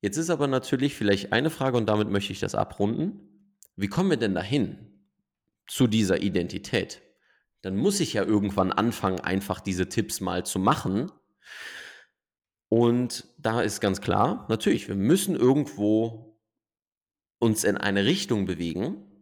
[0.00, 3.52] Jetzt ist aber natürlich vielleicht eine Frage und damit möchte ich das abrunden.
[3.76, 5.06] Wie kommen wir denn dahin
[5.68, 7.00] zu dieser Identität?
[7.62, 11.12] Dann muss ich ja irgendwann anfangen, einfach diese Tipps mal zu machen.
[12.68, 16.40] Und da ist ganz klar, natürlich, wir müssen irgendwo
[17.38, 19.13] uns in eine Richtung bewegen.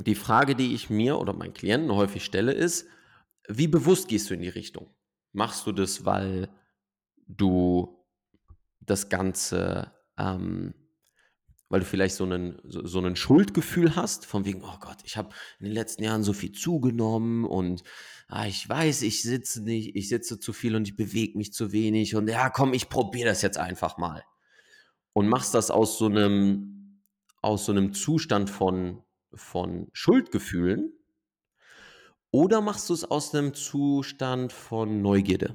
[0.00, 2.86] Die Frage, die ich mir oder meinen Klienten häufig stelle, ist,
[3.48, 4.90] wie bewusst gehst du in die Richtung?
[5.32, 6.48] Machst du das, weil
[7.26, 8.04] du
[8.80, 10.74] das Ganze, ähm,
[11.68, 15.16] weil du vielleicht so einen, so, so einen Schuldgefühl hast, von wegen, oh Gott, ich
[15.16, 17.82] habe in den letzten Jahren so viel zugenommen und
[18.28, 21.72] ah, ich weiß, ich sitze nicht, ich sitze zu viel und ich bewege mich zu
[21.72, 24.24] wenig und ja, komm, ich probiere das jetzt einfach mal.
[25.12, 27.00] Und machst das aus so einem,
[27.40, 29.03] aus so einem Zustand von,
[29.36, 30.92] von Schuldgefühlen
[32.30, 35.54] oder machst du es aus einem Zustand von Neugierde?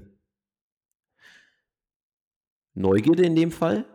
[2.74, 3.86] Neugierde in dem Fall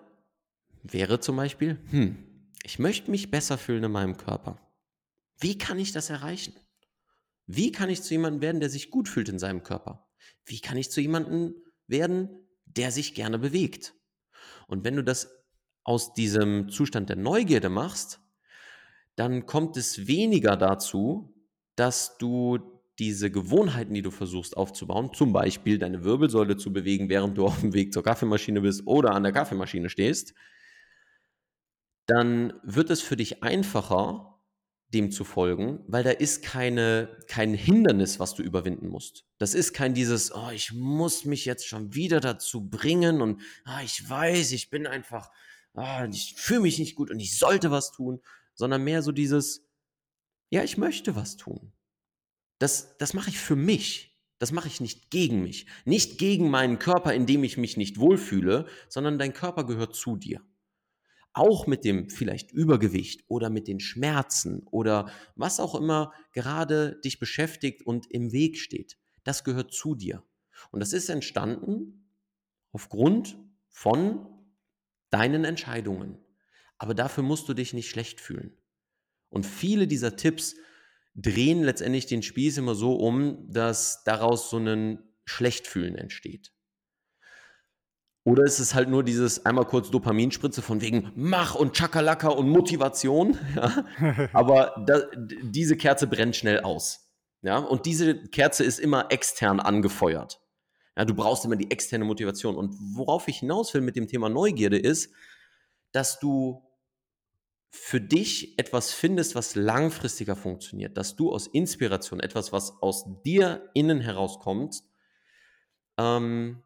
[0.83, 4.61] wäre zum Beispiel, hm, ich möchte mich besser fühlen in meinem Körper.
[5.39, 6.55] Wie kann ich das erreichen?
[7.47, 10.11] Wie kann ich zu jemandem werden, der sich gut fühlt in seinem Körper?
[10.45, 11.55] Wie kann ich zu jemandem
[11.87, 12.29] werden,
[12.67, 13.95] der sich gerne bewegt?
[14.67, 15.31] Und wenn du das
[15.85, 18.21] aus diesem Zustand der Neugierde machst,
[19.17, 21.35] dann kommt es weniger dazu,
[21.77, 22.59] dass du
[22.99, 27.61] diese Gewohnheiten, die du versuchst aufzubauen, zum Beispiel deine Wirbelsäule zu bewegen, während du auf
[27.61, 30.35] dem Weg zur Kaffeemaschine bist oder an der Kaffeemaschine stehst,
[32.07, 34.31] dann wird es für dich einfacher,
[34.93, 39.25] dem zu folgen, weil da ist keine, kein Hindernis, was du überwinden musst.
[39.39, 43.83] Das ist kein dieses, oh, ich muss mich jetzt schon wieder dazu bringen und ah,
[43.83, 45.31] ich weiß, ich bin einfach,
[45.75, 48.21] ah, ich fühle mich nicht gut und ich sollte was tun,
[48.55, 49.67] sondern mehr so dieses,
[50.51, 51.73] ja, ich möchte was tun
[52.59, 54.11] das, das mache ich für mich.
[54.39, 55.67] Das mache ich nicht gegen mich.
[55.85, 60.17] Nicht gegen meinen Körper, in dem ich mich nicht wohlfühle, sondern dein Körper gehört zu
[60.17, 60.41] dir.
[61.33, 67.19] Auch mit dem vielleicht Übergewicht oder mit den Schmerzen oder was auch immer gerade dich
[67.19, 68.99] beschäftigt und im Weg steht.
[69.25, 70.23] Das gehört zu dir.
[70.71, 72.09] Und das ist entstanden
[72.73, 73.39] aufgrund
[73.69, 74.27] von
[75.11, 76.24] deinen Entscheidungen.
[76.79, 78.57] Aber dafür musst du dich nicht schlecht fühlen.
[79.29, 80.57] Und viele dieser Tipps
[81.15, 86.53] drehen letztendlich den Spieß immer so um, dass daraus so ein Schlechtfühlen entsteht.
[88.27, 92.49] Oder ist es halt nur dieses einmal kurz Dopaminspritze von wegen Mach und Chakalaka und
[92.49, 93.39] Motivation?
[93.55, 93.85] Ja?
[94.33, 95.03] Aber da,
[95.43, 97.11] diese Kerze brennt schnell aus.
[97.43, 97.59] Ja?
[97.59, 100.41] Und diese Kerze ist immer extern angefeuert.
[100.97, 102.57] Ja, du brauchst immer die externe Motivation.
[102.57, 105.13] Und worauf ich hinaus will mit dem Thema Neugierde ist,
[105.95, 106.63] dass du
[107.71, 113.71] für dich etwas findest, was langfristiger funktioniert, dass du aus Inspiration, etwas, was aus dir
[113.75, 114.83] innen herauskommt,
[115.99, 116.63] ähm,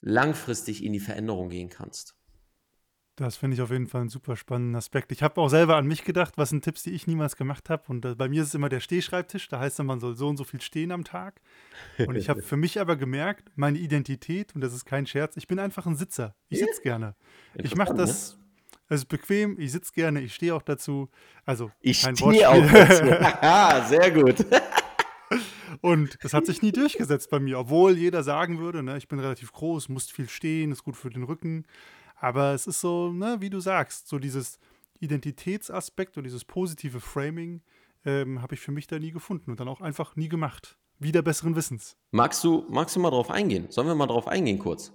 [0.00, 2.16] langfristig in die Veränderung gehen kannst.
[3.16, 5.12] Das finde ich auf jeden Fall einen super spannenden Aspekt.
[5.12, 7.84] Ich habe auch selber an mich gedacht, was sind Tipps, die ich niemals gemacht habe.
[7.86, 9.48] Und äh, bei mir ist es immer der Stehschreibtisch.
[9.48, 11.40] Da heißt es, man soll so und so viel stehen am Tag.
[11.98, 15.46] Und ich habe für mich aber gemerkt, meine Identität, und das ist kein Scherz, ich
[15.46, 16.34] bin einfach ein Sitzer.
[16.48, 17.14] Ich sitze gerne.
[17.54, 18.44] Ich mache das, ne?
[18.88, 21.08] Es ist bequem, ich sitze gerne, ich stehe auch dazu.
[21.46, 23.06] Also, ich stehe auch dazu.
[23.06, 24.44] ja, sehr gut.
[25.80, 29.18] Und das hat sich nie durchgesetzt bei mir, obwohl jeder sagen würde, ne, ich bin
[29.18, 31.64] relativ groß, muss viel stehen, ist gut für den Rücken.
[32.24, 34.58] Aber es ist so, ne, wie du sagst, so dieses
[34.98, 37.60] Identitätsaspekt und dieses positive Framing
[38.06, 40.78] ähm, habe ich für mich da nie gefunden und dann auch einfach nie gemacht.
[40.98, 41.98] Wieder besseren Wissens.
[42.12, 43.66] Magst du, magst du mal drauf eingehen?
[43.68, 44.90] Sollen wir mal drauf eingehen kurz?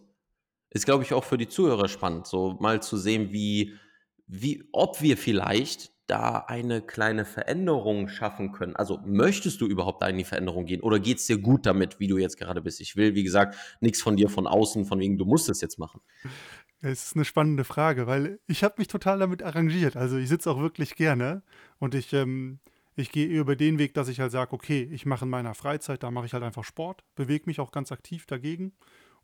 [0.71, 3.75] Ist, glaube ich, auch für die Zuhörer spannend, so mal zu sehen, wie,
[4.25, 8.75] wie, ob wir vielleicht da eine kleine Veränderung schaffen können.
[8.75, 11.99] Also möchtest du überhaupt da in die Veränderung gehen oder geht es dir gut damit,
[11.99, 12.81] wie du jetzt gerade bist?
[12.81, 15.77] Ich will, wie gesagt, nichts von dir von außen, von wegen, du musst es jetzt
[15.77, 16.01] machen.
[16.81, 19.97] Es ist eine spannende Frage, weil ich habe mich total damit arrangiert.
[19.97, 21.43] Also ich sitze auch wirklich gerne
[21.77, 22.59] und ich, ähm,
[22.95, 26.03] ich gehe über den Weg, dass ich halt sage, okay, ich mache in meiner Freizeit,
[26.03, 28.71] da mache ich halt einfach Sport, bewege mich auch ganz aktiv dagegen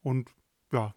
[0.03, 0.29] und
[0.71, 0.93] ja,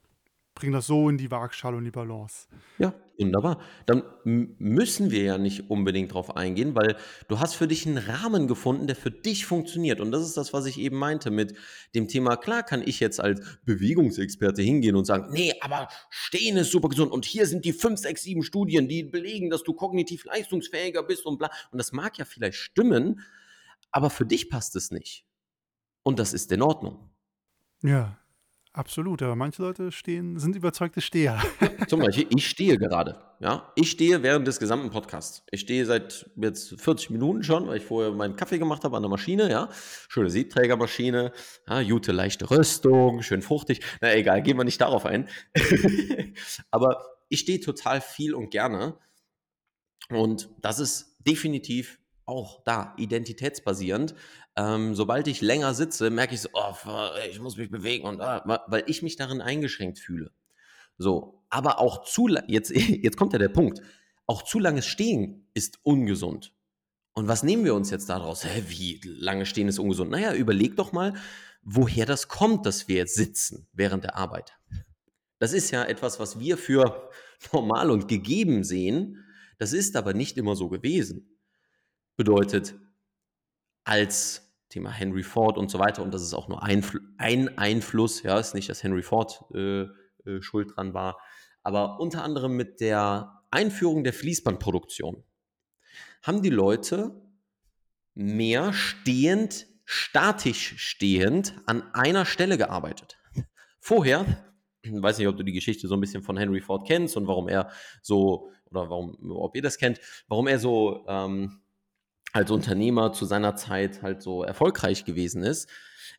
[0.58, 2.48] bringen das so in die Waagschale und die Balance.
[2.78, 3.60] Ja, wunderbar.
[3.86, 6.96] Dann müssen wir ja nicht unbedingt drauf eingehen, weil
[7.28, 10.00] du hast für dich einen Rahmen gefunden, der für dich funktioniert.
[10.00, 11.54] Und das ist das, was ich eben meinte mit
[11.94, 12.36] dem Thema.
[12.36, 17.12] Klar kann ich jetzt als Bewegungsexperte hingehen und sagen, nee, aber Stehen ist super gesund.
[17.12, 21.24] Und hier sind die fünf, sechs, sieben Studien, die belegen, dass du kognitiv leistungsfähiger bist
[21.24, 21.52] und bla.
[21.70, 23.20] Und das mag ja vielleicht stimmen,
[23.92, 25.24] aber für dich passt es nicht.
[26.02, 27.10] Und das ist in Ordnung.
[27.84, 28.18] Ja,
[28.78, 31.42] Absolut, aber manche Leute stehen, sind überzeugte Steher.
[31.88, 33.20] Zum Beispiel, ich stehe gerade.
[33.40, 35.42] Ja, ich stehe während des gesamten Podcasts.
[35.50, 39.02] Ich stehe seit jetzt 40 Minuten schon, weil ich vorher meinen Kaffee gemacht habe an
[39.02, 39.50] der Maschine.
[39.50, 39.68] Ja,
[40.08, 41.32] schöne Siebträgermaschine,
[41.68, 43.80] ja, gute leichte Röstung, schön fruchtig.
[44.00, 45.28] Na egal, gehen wir nicht darauf ein.
[46.70, 48.96] aber ich stehe total viel und gerne.
[50.08, 54.14] Und das ist definitiv auch da identitätsbasierend.
[54.56, 56.74] Ähm, sobald ich länger sitze, merke ich so, oh,
[57.28, 60.30] ich muss mich bewegen und ah, weil ich mich darin eingeschränkt fühle.
[60.98, 63.80] So, aber auch zu jetzt jetzt kommt ja der Punkt.
[64.26, 66.54] Auch zu langes Stehen ist ungesund.
[67.14, 68.44] Und was nehmen wir uns jetzt daraus?
[68.44, 70.10] Hä, wie lange stehen ist ungesund?
[70.10, 71.14] Naja, überleg doch mal,
[71.62, 74.52] woher das kommt, dass wir jetzt sitzen während der Arbeit.
[75.38, 77.08] Das ist ja etwas, was wir für
[77.52, 79.24] normal und gegeben sehen.
[79.58, 81.37] Das ist aber nicht immer so gewesen.
[82.18, 82.74] Bedeutet,
[83.84, 86.84] als Thema Henry Ford und so weiter, und das ist auch nur ein,
[87.16, 89.82] ein Einfluss, ja, ist nicht, dass Henry Ford äh,
[90.26, 91.20] äh, schuld dran war,
[91.62, 95.22] aber unter anderem mit der Einführung der Fließbandproduktion
[96.22, 97.22] haben die Leute
[98.14, 103.16] mehr stehend, statisch stehend an einer Stelle gearbeitet.
[103.78, 104.26] Vorher,
[104.82, 107.28] ich weiß nicht, ob du die Geschichte so ein bisschen von Henry Ford kennst und
[107.28, 107.70] warum er
[108.02, 111.62] so, oder warum, ob ihr das kennt, warum er so ähm,
[112.38, 115.68] als Unternehmer zu seiner Zeit halt so erfolgreich gewesen ist,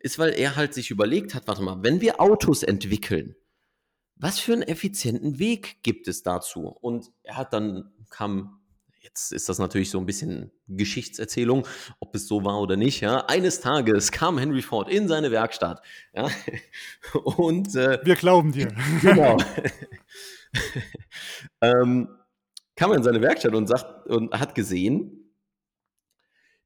[0.02, 3.36] ist, weil er halt sich überlegt hat, warte mal, wenn wir Autos entwickeln,
[4.18, 6.68] was für einen effizienten Weg gibt es dazu?
[6.68, 8.58] Und er hat dann, kam
[9.02, 11.66] Jetzt ist das natürlich so ein bisschen Geschichtserzählung,
[12.02, 13.00] ob es so war oder nicht.
[13.00, 13.26] Ja.
[13.28, 15.82] Eines Tages kam Henry Ford in seine Werkstatt.
[16.14, 16.30] Ja,
[17.24, 18.76] und äh, wir glauben dir.
[19.02, 19.38] Genau.
[21.62, 22.10] ähm,
[22.76, 25.29] kam er in seine Werkstatt und, sagt, und hat gesehen,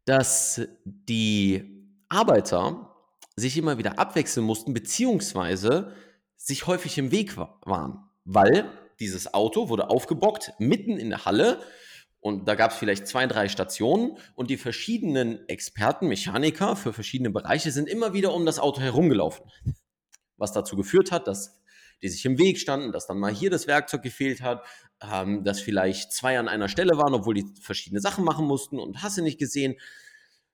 [0.06, 2.96] dass die Arbeiter
[3.36, 5.94] sich immer wieder abwechseln mussten, beziehungsweise
[6.36, 11.60] sich häufig im Weg waren, weil dieses Auto wurde aufgebockt mitten in der Halle
[12.20, 17.32] und da gab es vielleicht zwei, drei Stationen und die verschiedenen Experten, Mechaniker für verschiedene
[17.32, 19.46] Bereiche sind immer wieder um das Auto herumgelaufen.
[20.38, 21.62] Was dazu geführt hat, dass
[22.04, 24.63] die sich im Weg standen, dass dann mal hier das Werkzeug gefehlt hat,
[25.02, 29.02] ähm, dass vielleicht zwei an einer Stelle waren, obwohl die verschiedene Sachen machen mussten und
[29.02, 29.76] hast du nicht gesehen.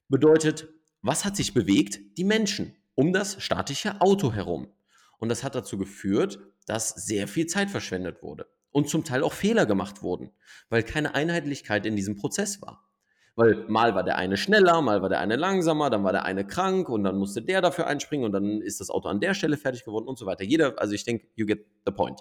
[0.08, 0.70] Bedeutet,
[1.02, 2.00] was hat sich bewegt?
[2.18, 4.74] Die Menschen um das statische Auto herum.
[5.20, 9.34] Und das hat dazu geführt, dass sehr viel Zeit verschwendet wurde und zum Teil auch
[9.34, 10.32] Fehler gemacht wurden,
[10.70, 12.90] weil keine Einheitlichkeit in diesem Prozess war.
[13.40, 16.46] Weil mal war der eine schneller, mal war der eine langsamer, dann war der eine
[16.46, 19.56] krank und dann musste der dafür einspringen und dann ist das Auto an der Stelle
[19.56, 20.44] fertig geworden und so weiter.
[20.44, 22.20] Jeder, also ich denke, you get the point.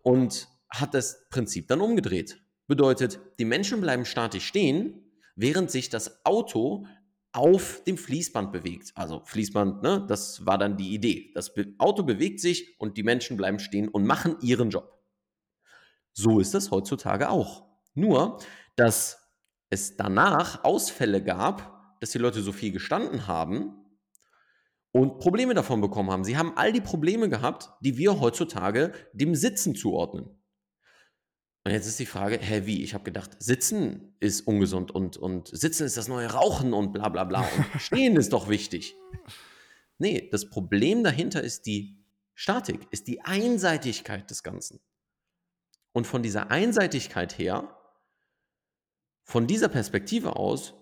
[0.00, 2.40] Und hat das Prinzip dann umgedreht.
[2.66, 6.86] Bedeutet, die Menschen bleiben statisch stehen, während sich das Auto
[7.32, 8.92] auf dem Fließband bewegt.
[8.94, 11.32] Also Fließband, ne, das war dann die Idee.
[11.34, 14.98] Das Auto bewegt sich und die Menschen bleiben stehen und machen ihren Job.
[16.14, 17.66] So ist es heutzutage auch.
[17.92, 18.38] Nur,
[18.74, 19.25] dass
[19.70, 23.74] es danach Ausfälle gab, dass die Leute so viel gestanden haben
[24.92, 26.24] und Probleme davon bekommen haben.
[26.24, 30.30] Sie haben all die Probleme gehabt, die wir heutzutage dem Sitzen zuordnen.
[31.64, 32.84] Und jetzt ist die Frage, hä, wie?
[32.84, 37.08] Ich habe gedacht, Sitzen ist ungesund und, und Sitzen ist das neue Rauchen und bla
[37.08, 37.40] bla bla.
[37.40, 38.94] Und Stehen ist doch wichtig.
[39.98, 41.98] Nee, das Problem dahinter ist die
[42.34, 44.78] Statik, ist die Einseitigkeit des Ganzen.
[45.92, 47.76] Und von dieser Einseitigkeit her,
[49.26, 50.74] von dieser Perspektive aus,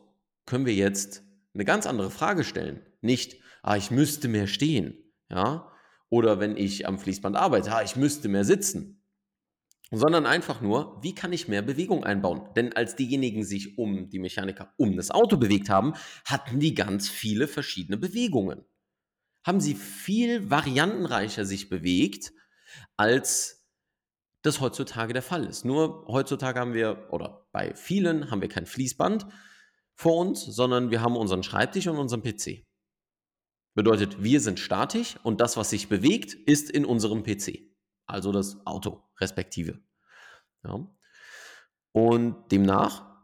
[0.45, 1.23] können wir jetzt
[1.55, 2.85] eine ganz andere Frage stellen.
[3.01, 5.73] Nicht, ah, ich müsste mehr stehen, ja,
[6.11, 9.03] oder wenn ich am Fließband arbeite, ah, ich müsste mehr sitzen,
[9.91, 12.53] sondern einfach nur, wie kann ich mehr Bewegung einbauen?
[12.55, 15.95] Denn als diejenigen sich um die Mechaniker um das Auto bewegt haben,
[16.27, 18.65] hatten die ganz viele verschiedene Bewegungen.
[19.43, 22.33] Haben sie viel variantenreicher sich bewegt,
[22.97, 23.64] als
[24.45, 25.65] das heutzutage der Fall ist.
[25.65, 29.27] Nur heutzutage haben wir, oder bei vielen haben wir kein Fließband
[29.95, 32.67] vor uns, sondern wir haben unseren Schreibtisch und unseren PC.
[33.75, 37.71] Bedeutet, wir sind statisch und das, was sich bewegt, ist in unserem PC.
[38.07, 39.81] Also das Auto, respektive.
[40.63, 40.87] Ja.
[41.93, 43.17] Und demnach,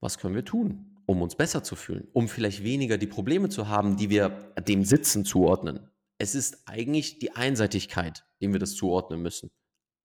[0.00, 3.68] was können wir tun, um uns besser zu fühlen, um vielleicht weniger die Probleme zu
[3.68, 5.90] haben, die wir dem Sitzen zuordnen?
[6.16, 9.50] Es ist eigentlich die Einseitigkeit, dem wir das zuordnen müssen.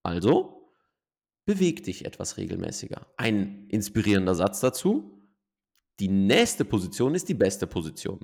[0.03, 0.56] Also,
[1.47, 3.07] beweg dich etwas regelmäßiger.
[3.15, 5.23] Ein inspirierender Satz dazu.
[5.99, 8.19] Die nächste Position ist die beste Position.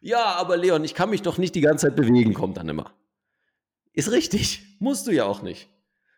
[0.00, 2.92] Ja, aber Leon, ich kann mich doch nicht die ganze Zeit bewegen, kommt dann immer.
[3.92, 5.70] Ist richtig, musst du ja auch nicht.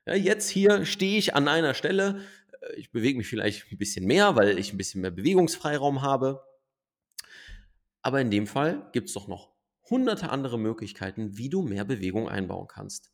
[0.06, 2.22] Ja, jetzt hier stehe ich an einer Stelle,
[2.62, 6.42] äh, ich bewege mich vielleicht ein bisschen mehr, weil ich ein bisschen mehr Bewegungsfreiraum habe.
[8.00, 9.52] Aber in dem Fall gibt es doch noch
[9.90, 13.12] hunderte andere Möglichkeiten, wie du mehr Bewegung einbauen kannst.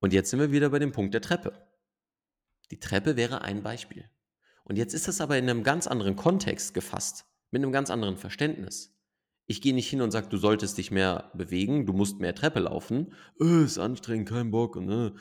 [0.00, 1.67] Und jetzt sind wir wieder bei dem Punkt der Treppe.
[2.70, 4.10] Die Treppe wäre ein Beispiel.
[4.64, 8.16] Und jetzt ist das aber in einem ganz anderen Kontext gefasst, mit einem ganz anderen
[8.16, 8.94] Verständnis.
[9.46, 12.60] Ich gehe nicht hin und sage, du solltest dich mehr bewegen, du musst mehr Treppe
[12.60, 13.14] laufen.
[13.40, 14.76] Äh, ist anstrengend, kein Bock.
[14.76, 15.14] Ne?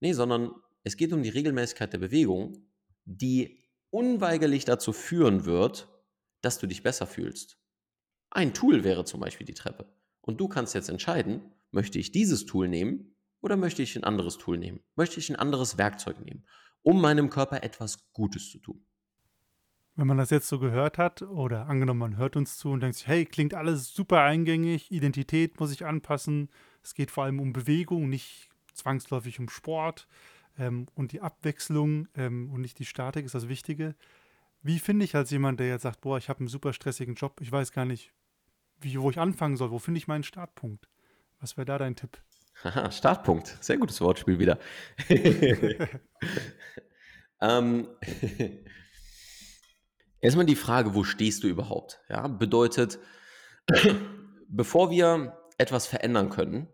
[0.00, 0.50] Nee, sondern
[0.82, 2.68] es geht um die Regelmäßigkeit der Bewegung,
[3.04, 5.88] die unweigerlich dazu führen wird,
[6.40, 7.58] dass du dich besser fühlst.
[8.30, 9.86] Ein Tool wäre zum Beispiel die Treppe.
[10.20, 14.38] Und du kannst jetzt entscheiden, möchte ich dieses Tool nehmen oder möchte ich ein anderes
[14.38, 14.80] Tool nehmen?
[14.96, 16.44] Möchte ich ein anderes Werkzeug nehmen,
[16.82, 18.84] um meinem Körper etwas Gutes zu tun?
[19.94, 22.98] Wenn man das jetzt so gehört hat oder angenommen, man hört uns zu und denkt
[22.98, 26.50] sich, hey, klingt alles super eingängig, Identität muss ich anpassen,
[26.84, 30.06] es geht vor allem um Bewegung, nicht zwangsläufig um Sport
[30.56, 33.96] ähm, und die Abwechslung ähm, und nicht die Statik ist das Wichtige.
[34.62, 37.40] Wie finde ich als jemand, der jetzt sagt, boah, ich habe einen super stressigen Job,
[37.40, 38.12] ich weiß gar nicht,
[38.80, 40.88] wie, wo ich anfangen soll, wo finde ich meinen Startpunkt?
[41.40, 42.22] Was wäre da dein Tipp?
[42.64, 43.56] Haha, Startpunkt.
[43.60, 44.58] Sehr gutes Wortspiel wieder.
[47.40, 47.88] ähm,
[50.20, 52.00] erstmal die Frage, wo stehst du überhaupt?
[52.08, 52.98] Ja, bedeutet,
[54.48, 56.68] bevor wir etwas verändern können,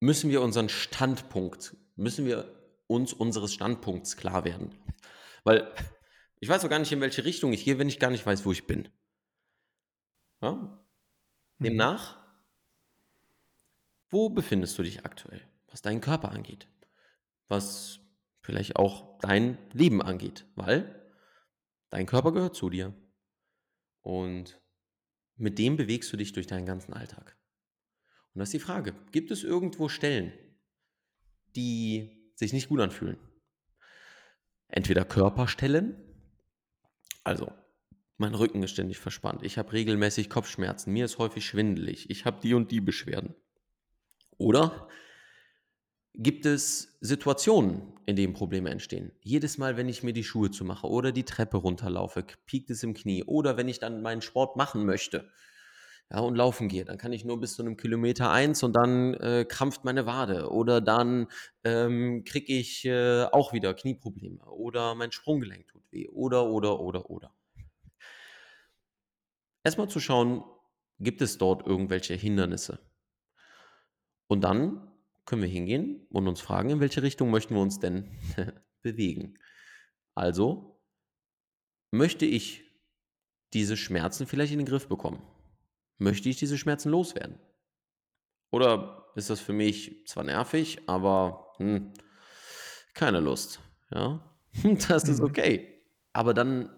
[0.00, 2.54] müssen wir unseren Standpunkt, müssen wir
[2.86, 4.74] uns unseres Standpunkts klar werden.
[5.44, 5.72] Weil
[6.40, 8.44] ich weiß auch gar nicht, in welche Richtung ich gehe, wenn ich gar nicht weiß,
[8.44, 8.90] wo ich bin.
[10.42, 10.52] Ja?
[10.52, 10.78] Mhm.
[11.58, 12.23] Demnach,
[14.10, 16.68] wo befindest du dich aktuell, was deinen Körper angeht,
[17.48, 18.00] was
[18.40, 21.10] vielleicht auch dein Leben angeht, weil
[21.90, 22.94] dein Körper gehört zu dir
[24.02, 24.60] und
[25.36, 27.36] mit dem bewegst du dich durch deinen ganzen Alltag.
[28.34, 30.32] Und das ist die Frage, gibt es irgendwo Stellen,
[31.56, 33.16] die sich nicht gut anfühlen?
[34.68, 35.96] Entweder Körperstellen,
[37.22, 37.52] also,
[38.16, 39.42] mein Rücken ist ständig verspannt.
[39.42, 40.92] Ich habe regelmäßig Kopfschmerzen.
[40.92, 42.10] Mir ist häufig schwindelig.
[42.10, 43.34] Ich habe die und die Beschwerden.
[44.38, 44.88] Oder
[46.14, 49.12] gibt es Situationen, in denen Probleme entstehen?
[49.20, 52.94] Jedes Mal, wenn ich mir die Schuhe zumache oder die Treppe runterlaufe, piekt es im
[52.94, 53.24] Knie.
[53.24, 55.30] Oder wenn ich dann meinen Sport machen möchte
[56.10, 59.14] ja, und laufen gehe, dann kann ich nur bis zu einem Kilometer eins und dann
[59.14, 60.50] äh, krampft meine Wade.
[60.50, 61.26] Oder dann
[61.64, 64.44] ähm, kriege ich äh, auch wieder Knieprobleme.
[64.44, 66.08] Oder mein Sprunggelenk tut weh.
[66.08, 67.34] Oder, oder, oder, oder.
[69.64, 70.44] Erstmal zu schauen,
[71.00, 72.78] gibt es dort irgendwelche Hindernisse?
[74.26, 74.90] Und dann
[75.26, 78.10] können wir hingehen und uns fragen, in welche Richtung möchten wir uns denn
[78.82, 79.38] bewegen?
[80.14, 80.80] Also,
[81.90, 82.64] möchte ich
[83.52, 85.22] diese Schmerzen vielleicht in den Griff bekommen?
[85.98, 87.38] Möchte ich diese Schmerzen loswerden?
[88.50, 91.92] Oder ist das für mich zwar nervig, aber hm,
[92.94, 93.60] keine Lust?
[93.90, 94.36] Ja,
[94.88, 95.26] das ist mhm.
[95.26, 95.82] okay.
[96.12, 96.70] Aber dann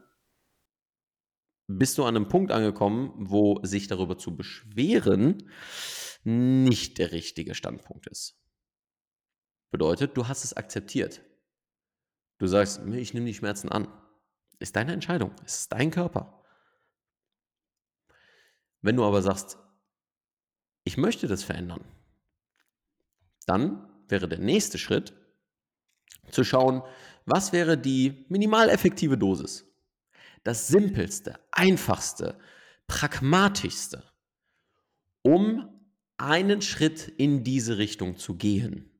[1.67, 5.51] bist du an einem Punkt angekommen, wo sich darüber zu beschweren
[6.27, 8.39] nicht der richtige Standpunkt ist.
[9.71, 11.23] Bedeutet, du hast es akzeptiert.
[12.39, 13.89] Du sagst, ich nehme die Schmerzen an.
[14.59, 15.35] Ist deine Entscheidung.
[15.45, 16.45] Ist dein Körper.
[18.83, 19.59] Wenn du aber sagst,
[20.85, 21.85] ich möchte das verändern,
[23.47, 25.15] dann wäre der nächste Schritt
[26.31, 26.83] zu schauen,
[27.25, 29.67] was wäre die minimal effektive Dosis
[30.47, 32.39] das simpelste, einfachste,
[32.87, 34.05] pragmatischste,
[35.23, 35.76] um
[36.19, 38.91] einen Schritt in diese Richtung zu gehen.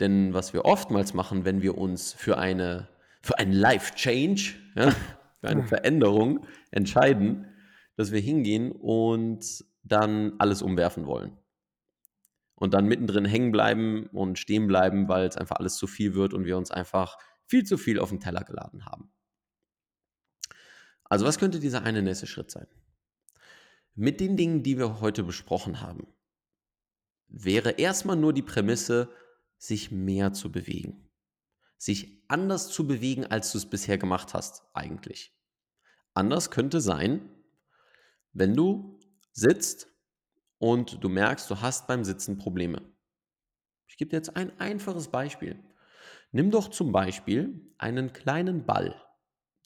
[0.00, 2.88] Denn was wir oftmals machen, wenn wir uns für eine
[3.22, 4.90] für einen Life Change, ja,
[5.40, 7.46] für eine Veränderung entscheiden,
[7.96, 11.36] dass wir hingehen und dann alles umwerfen wollen.
[12.54, 16.32] Und dann mittendrin hängen bleiben und stehen bleiben, weil es einfach alles zu viel wird
[16.32, 19.12] und wir uns einfach viel zu viel auf den Teller geladen haben.
[21.04, 22.66] Also was könnte dieser eine nächste Schritt sein?
[23.94, 26.06] Mit den Dingen, die wir heute besprochen haben,
[27.28, 29.10] wäre erstmal nur die Prämisse,
[29.58, 31.10] sich mehr zu bewegen.
[31.76, 35.36] Sich anders zu bewegen, als du es bisher gemacht hast, eigentlich.
[36.14, 37.28] Anders könnte sein,
[38.32, 38.98] wenn du
[39.32, 39.88] sitzt
[40.58, 42.82] und du merkst, du hast beim Sitzen Probleme.
[43.86, 45.62] Ich gebe dir jetzt ein einfaches Beispiel.
[46.30, 48.94] Nimm doch zum Beispiel einen kleinen Ball.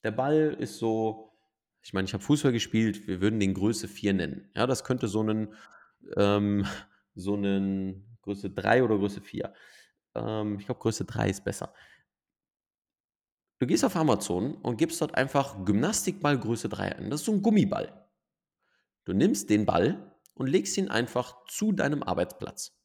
[0.02, 1.35] Der Ball ist so
[1.86, 4.50] ich meine, ich habe Fußball gespielt, wir würden den Größe 4 nennen.
[4.56, 5.54] Ja, das könnte so einen,
[6.16, 6.66] ähm,
[7.14, 9.54] so einen Größe 3 oder Größe 4.
[10.16, 11.72] Ähm, ich glaube, Größe 3 ist besser.
[13.60, 17.08] Du gehst auf Amazon und gibst dort einfach Gymnastikball Größe 3 ein.
[17.08, 18.10] Das ist so ein Gummiball.
[19.04, 22.76] Du nimmst den Ball und legst ihn einfach zu deinem Arbeitsplatz.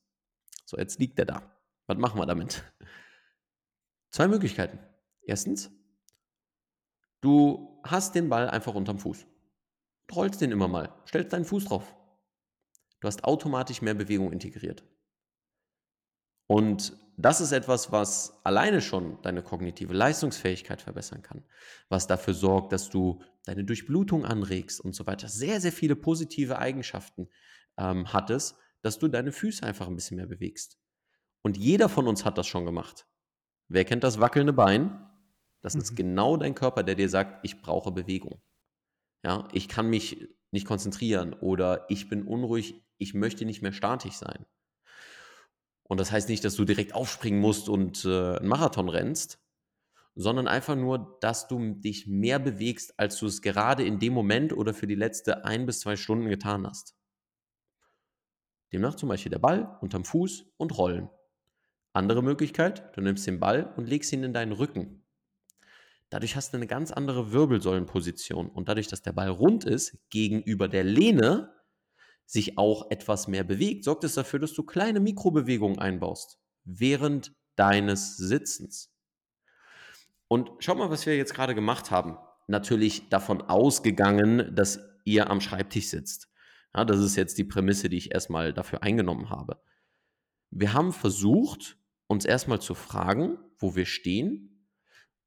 [0.64, 1.58] So, jetzt liegt der da.
[1.88, 2.64] Was machen wir damit?
[4.12, 4.78] Zwei Möglichkeiten.
[5.24, 5.72] Erstens,
[7.22, 9.26] Du hast den Ball einfach unterm Fuß.
[10.08, 11.96] Du rollst den immer mal, stellst deinen Fuß drauf.
[13.00, 14.84] Du hast automatisch mehr Bewegung integriert.
[16.48, 21.44] Und das ist etwas, was alleine schon deine kognitive Leistungsfähigkeit verbessern kann,
[21.90, 25.28] was dafür sorgt, dass du deine Durchblutung anregst und so weiter.
[25.28, 27.30] Sehr, sehr viele positive Eigenschaften
[27.78, 30.80] ähm, hat es, dass du deine Füße einfach ein bisschen mehr bewegst.
[31.42, 33.08] Und jeder von uns hat das schon gemacht.
[33.68, 35.11] Wer kennt das wackelnde Bein?
[35.62, 35.82] Das mhm.
[35.82, 38.42] ist genau dein Körper, der dir sagt, ich brauche Bewegung.
[39.24, 44.16] Ja, ich kann mich nicht konzentrieren oder ich bin unruhig, ich möchte nicht mehr statisch
[44.16, 44.46] sein.
[45.84, 49.40] Und das heißt nicht, dass du direkt aufspringen musst und äh, einen Marathon rennst,
[50.16, 54.54] sondern einfach nur, dass du dich mehr bewegst, als du es gerade in dem Moment
[54.54, 56.96] oder für die letzte ein bis zwei Stunden getan hast.
[58.72, 61.10] Demnach zum Beispiel der Ball unterm Fuß und rollen.
[61.94, 65.04] Andere Möglichkeit, du nimmst den Ball und legst ihn in deinen Rücken.
[66.12, 70.68] Dadurch hast du eine ganz andere Wirbelsäulenposition und dadurch, dass der Ball rund ist, gegenüber
[70.68, 71.54] der Lehne
[72.26, 78.18] sich auch etwas mehr bewegt, sorgt es dafür, dass du kleine Mikrobewegungen einbaust während deines
[78.18, 78.94] Sitzens.
[80.28, 82.18] Und schau mal, was wir jetzt gerade gemacht haben.
[82.48, 86.30] Natürlich davon ausgegangen, dass ihr am Schreibtisch sitzt.
[86.76, 89.62] Ja, das ist jetzt die Prämisse, die ich erstmal dafür eingenommen habe.
[90.50, 94.51] Wir haben versucht, uns erstmal zu fragen, wo wir stehen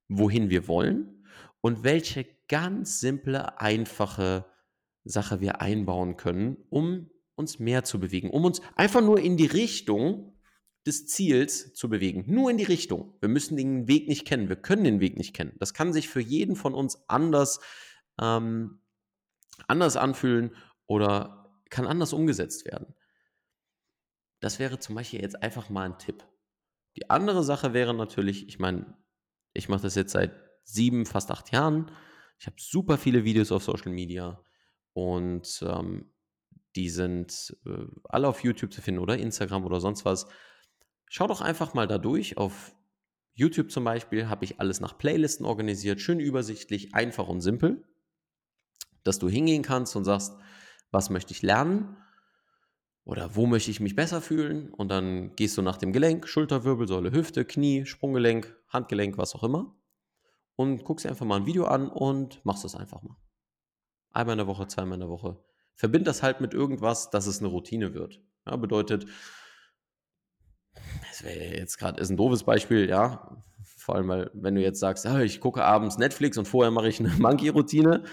[0.07, 1.25] wohin wir wollen
[1.61, 4.45] und welche ganz simple, einfache
[5.03, 9.45] Sache wir einbauen können, um uns mehr zu bewegen, um uns einfach nur in die
[9.45, 10.35] Richtung
[10.85, 12.25] des Ziels zu bewegen.
[12.27, 13.17] Nur in die Richtung.
[13.19, 14.49] Wir müssen den Weg nicht kennen.
[14.49, 15.55] Wir können den Weg nicht kennen.
[15.59, 17.59] Das kann sich für jeden von uns anders,
[18.21, 18.79] ähm,
[19.67, 22.93] anders anfühlen oder kann anders umgesetzt werden.
[24.41, 26.23] Das wäre zum Beispiel jetzt einfach mal ein Tipp.
[26.97, 28.95] Die andere Sache wäre natürlich, ich meine,
[29.55, 30.33] ich mache das jetzt seit
[30.63, 31.91] sieben, fast acht Jahren.
[32.37, 34.43] Ich habe super viele Videos auf Social Media
[34.93, 36.11] und ähm,
[36.75, 40.27] die sind äh, alle auf YouTube zu finden oder Instagram oder sonst was.
[41.09, 42.37] Schau doch einfach mal da durch.
[42.37, 42.75] Auf
[43.33, 47.87] YouTube zum Beispiel habe ich alles nach Playlisten organisiert, schön übersichtlich, einfach und simpel,
[49.03, 50.35] dass du hingehen kannst und sagst,
[50.91, 51.97] was möchte ich lernen
[53.05, 57.11] oder wo möchte ich mich besser fühlen und dann gehst du nach dem Gelenk, Schulterwirbelsäule,
[57.11, 59.75] Hüfte, Knie, Sprunggelenk, Handgelenk, was auch immer
[60.55, 63.15] und guckst dir einfach mal ein Video an und machst das einfach mal.
[64.11, 65.37] Einmal in der Woche, zweimal in der Woche.
[65.75, 68.21] Verbind das halt mit irgendwas, dass es eine Routine wird.
[68.45, 69.05] Ja, bedeutet,
[71.09, 73.43] das wäre jetzt gerade ein doofes Beispiel, ja.
[73.63, 76.87] Vor allem, weil, wenn du jetzt sagst, ah, ich gucke abends Netflix und vorher mache
[76.87, 78.03] ich eine Monkey-Routine,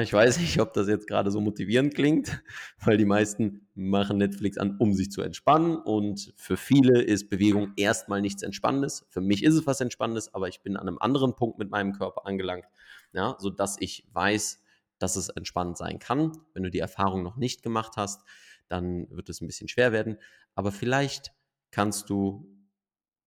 [0.00, 2.42] ich weiß nicht, ob das jetzt gerade so motivierend klingt,
[2.84, 5.76] weil die meisten machen Netflix an, um sich zu entspannen.
[5.76, 9.04] Und für viele ist Bewegung erstmal nichts Entspannendes.
[9.08, 11.92] Für mich ist es was Entspannendes, aber ich bin an einem anderen Punkt mit meinem
[11.92, 12.64] Körper angelangt,
[13.12, 14.62] ja, sodass ich weiß,
[14.98, 16.32] dass es entspannend sein kann.
[16.54, 18.22] Wenn du die Erfahrung noch nicht gemacht hast,
[18.68, 20.16] dann wird es ein bisschen schwer werden.
[20.54, 21.32] Aber vielleicht
[21.70, 22.48] kannst du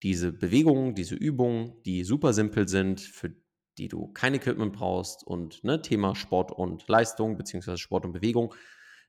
[0.04, 3.36] diese Bewegungen, diese Übungen, die super simpel sind, für
[3.78, 8.54] die du kein Equipment brauchst und ne, Thema Sport und Leistung beziehungsweise Sport und Bewegung,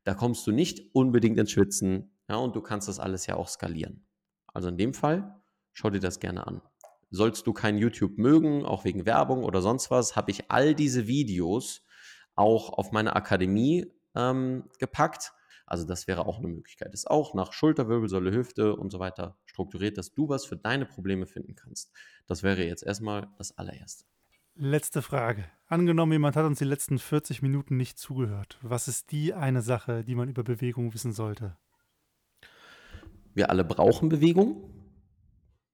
[0.05, 3.49] da kommst du nicht unbedingt ins Schwitzen ja, und du kannst das alles ja auch
[3.49, 4.07] skalieren.
[4.53, 5.41] Also in dem Fall,
[5.73, 6.63] schau dir das gerne an.
[7.11, 11.07] Sollst du kein YouTube mögen, auch wegen Werbung oder sonst was, habe ich all diese
[11.07, 11.85] Videos
[12.35, 15.33] auch auf meine Akademie ähm, gepackt.
[15.67, 16.95] Also das wäre auch eine Möglichkeit.
[16.95, 21.27] Ist auch nach Schulterwirbelsäule, Hüfte und so weiter strukturiert, dass du was für deine Probleme
[21.27, 21.93] finden kannst.
[22.27, 24.05] Das wäre jetzt erstmal das allererste.
[24.59, 25.45] Letzte Frage.
[25.67, 28.59] Angenommen, jemand hat uns die letzten 40 Minuten nicht zugehört.
[28.63, 31.59] Was ist die eine Sache, die man über Bewegung wissen sollte?
[33.35, 34.73] Wir alle brauchen Bewegung.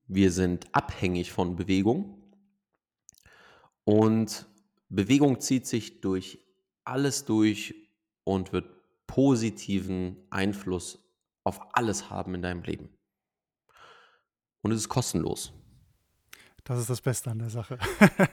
[0.09, 2.25] Wir sind abhängig von Bewegung.
[3.85, 4.49] Und
[4.89, 6.41] Bewegung zieht sich durch
[6.85, 7.89] alles durch
[8.25, 8.67] und wird
[9.07, 10.99] positiven Einfluss
[11.45, 12.89] auf alles haben in deinem Leben.
[14.63, 15.53] Und es ist kostenlos.
[16.65, 17.79] Das ist das Beste an der Sache.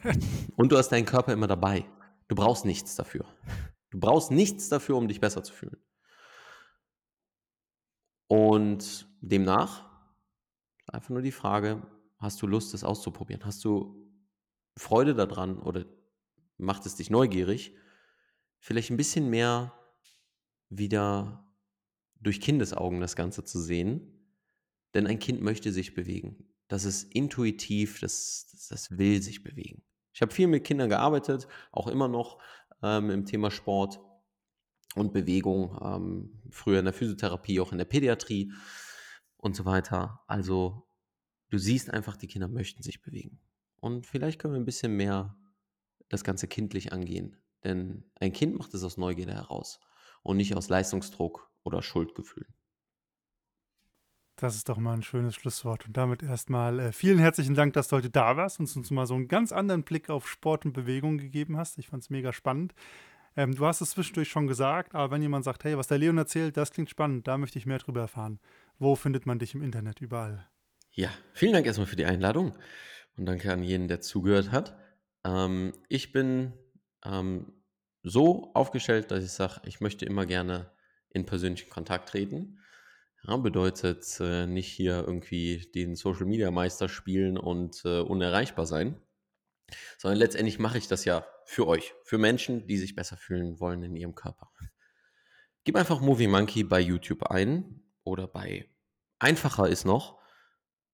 [0.55, 1.85] Und du hast deinen Körper immer dabei.
[2.27, 3.25] Du brauchst nichts dafür.
[3.89, 5.77] Du brauchst nichts dafür, um dich besser zu fühlen.
[8.27, 9.89] Und demnach
[10.85, 11.81] einfach nur die Frage,
[12.19, 13.43] hast du Lust, das auszuprobieren?
[13.45, 14.07] Hast du
[14.77, 15.85] Freude daran oder
[16.57, 17.75] macht es dich neugierig,
[18.59, 19.73] vielleicht ein bisschen mehr
[20.69, 21.51] wieder
[22.19, 24.29] durch Kindesaugen das Ganze zu sehen?
[24.93, 29.83] Denn ein Kind möchte sich bewegen das ist intuitiv, das, das, das will sich bewegen.
[30.13, 32.41] Ich habe viel mit Kindern gearbeitet, auch immer noch
[32.81, 33.99] ähm, im Thema Sport
[34.95, 38.53] und Bewegung, ähm, früher in der Physiotherapie, auch in der Pädiatrie
[39.37, 40.21] und so weiter.
[40.27, 40.87] Also
[41.49, 43.39] du siehst einfach, die Kinder möchten sich bewegen.
[43.77, 45.37] Und vielleicht können wir ein bisschen mehr
[46.09, 47.37] das Ganze kindlich angehen.
[47.63, 49.79] Denn ein Kind macht es aus Neugierde heraus
[50.21, 52.53] und nicht aus Leistungsdruck oder Schuldgefühlen.
[54.39, 55.85] Das ist doch mal ein schönes Schlusswort.
[55.85, 59.05] Und damit erstmal äh, vielen herzlichen Dank, dass du heute da warst und uns mal
[59.05, 61.77] so einen ganz anderen Blick auf Sport und Bewegung gegeben hast.
[61.77, 62.73] Ich fand es mega spannend.
[63.35, 66.17] Ähm, du hast es zwischendurch schon gesagt, aber wenn jemand sagt, hey, was der Leon
[66.17, 68.39] erzählt, das klingt spannend, da möchte ich mehr drüber erfahren.
[68.77, 70.47] Wo findet man dich im Internet überall?
[70.91, 72.55] Ja, vielen Dank erstmal für die Einladung
[73.17, 74.77] und danke an jeden, der zugehört hat.
[75.25, 76.53] Ähm, ich bin
[77.03, 77.51] ähm,
[78.03, 80.71] so aufgestellt, dass ich sage, ich möchte immer gerne
[81.09, 82.59] in persönlichen Kontakt treten.
[83.27, 88.99] Ja, bedeutet äh, nicht hier irgendwie den Social Media Meister spielen und äh, unerreichbar sein,
[89.97, 93.83] sondern letztendlich mache ich das ja für euch, für Menschen, die sich besser fühlen wollen
[93.83, 94.51] in ihrem Körper.
[95.65, 98.69] Gib einfach Movie Monkey bei YouTube ein oder bei
[99.19, 100.17] einfacher ist noch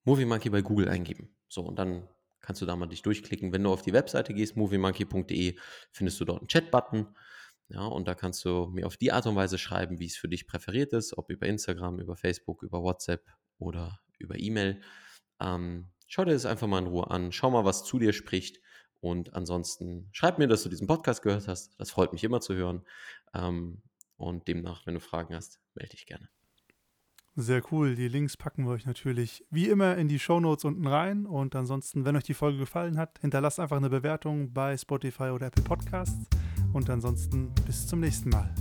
[0.03, 1.36] Movie Monkey bei Google eingeben.
[1.47, 2.07] So und dann
[2.45, 3.51] kannst du da mal dich durchklicken.
[3.51, 5.57] Wenn du auf die Webseite gehst, moviemonkey.de,
[5.91, 7.07] findest du dort einen Chat-Button.
[7.70, 10.30] Ja, und da kannst du mir auf die Art und Weise schreiben, wie es für
[10.30, 13.26] dich präferiert ist, ob über Instagram, über Facebook, über WhatsApp
[13.57, 14.82] oder über E-Mail.
[15.39, 18.61] Ähm, schau dir das einfach mal in Ruhe an, schau mal, was zu dir spricht.
[19.01, 21.80] Und ansonsten schreib mir, dass du diesen Podcast gehört hast.
[21.80, 22.86] Das freut mich immer zu hören.
[23.34, 23.82] Ähm,
[24.18, 26.30] und demnach, wenn du Fragen hast, melde dich gerne.
[27.36, 27.95] Sehr cool.
[27.95, 31.26] Die Links packen wir euch natürlich wie immer in die Show Notes unten rein.
[31.26, 35.47] Und ansonsten, wenn euch die Folge gefallen hat, hinterlasst einfach eine Bewertung bei Spotify oder
[35.47, 36.26] Apple Podcasts.
[36.76, 38.53] Und ansonsten bis zum nächsten Mal.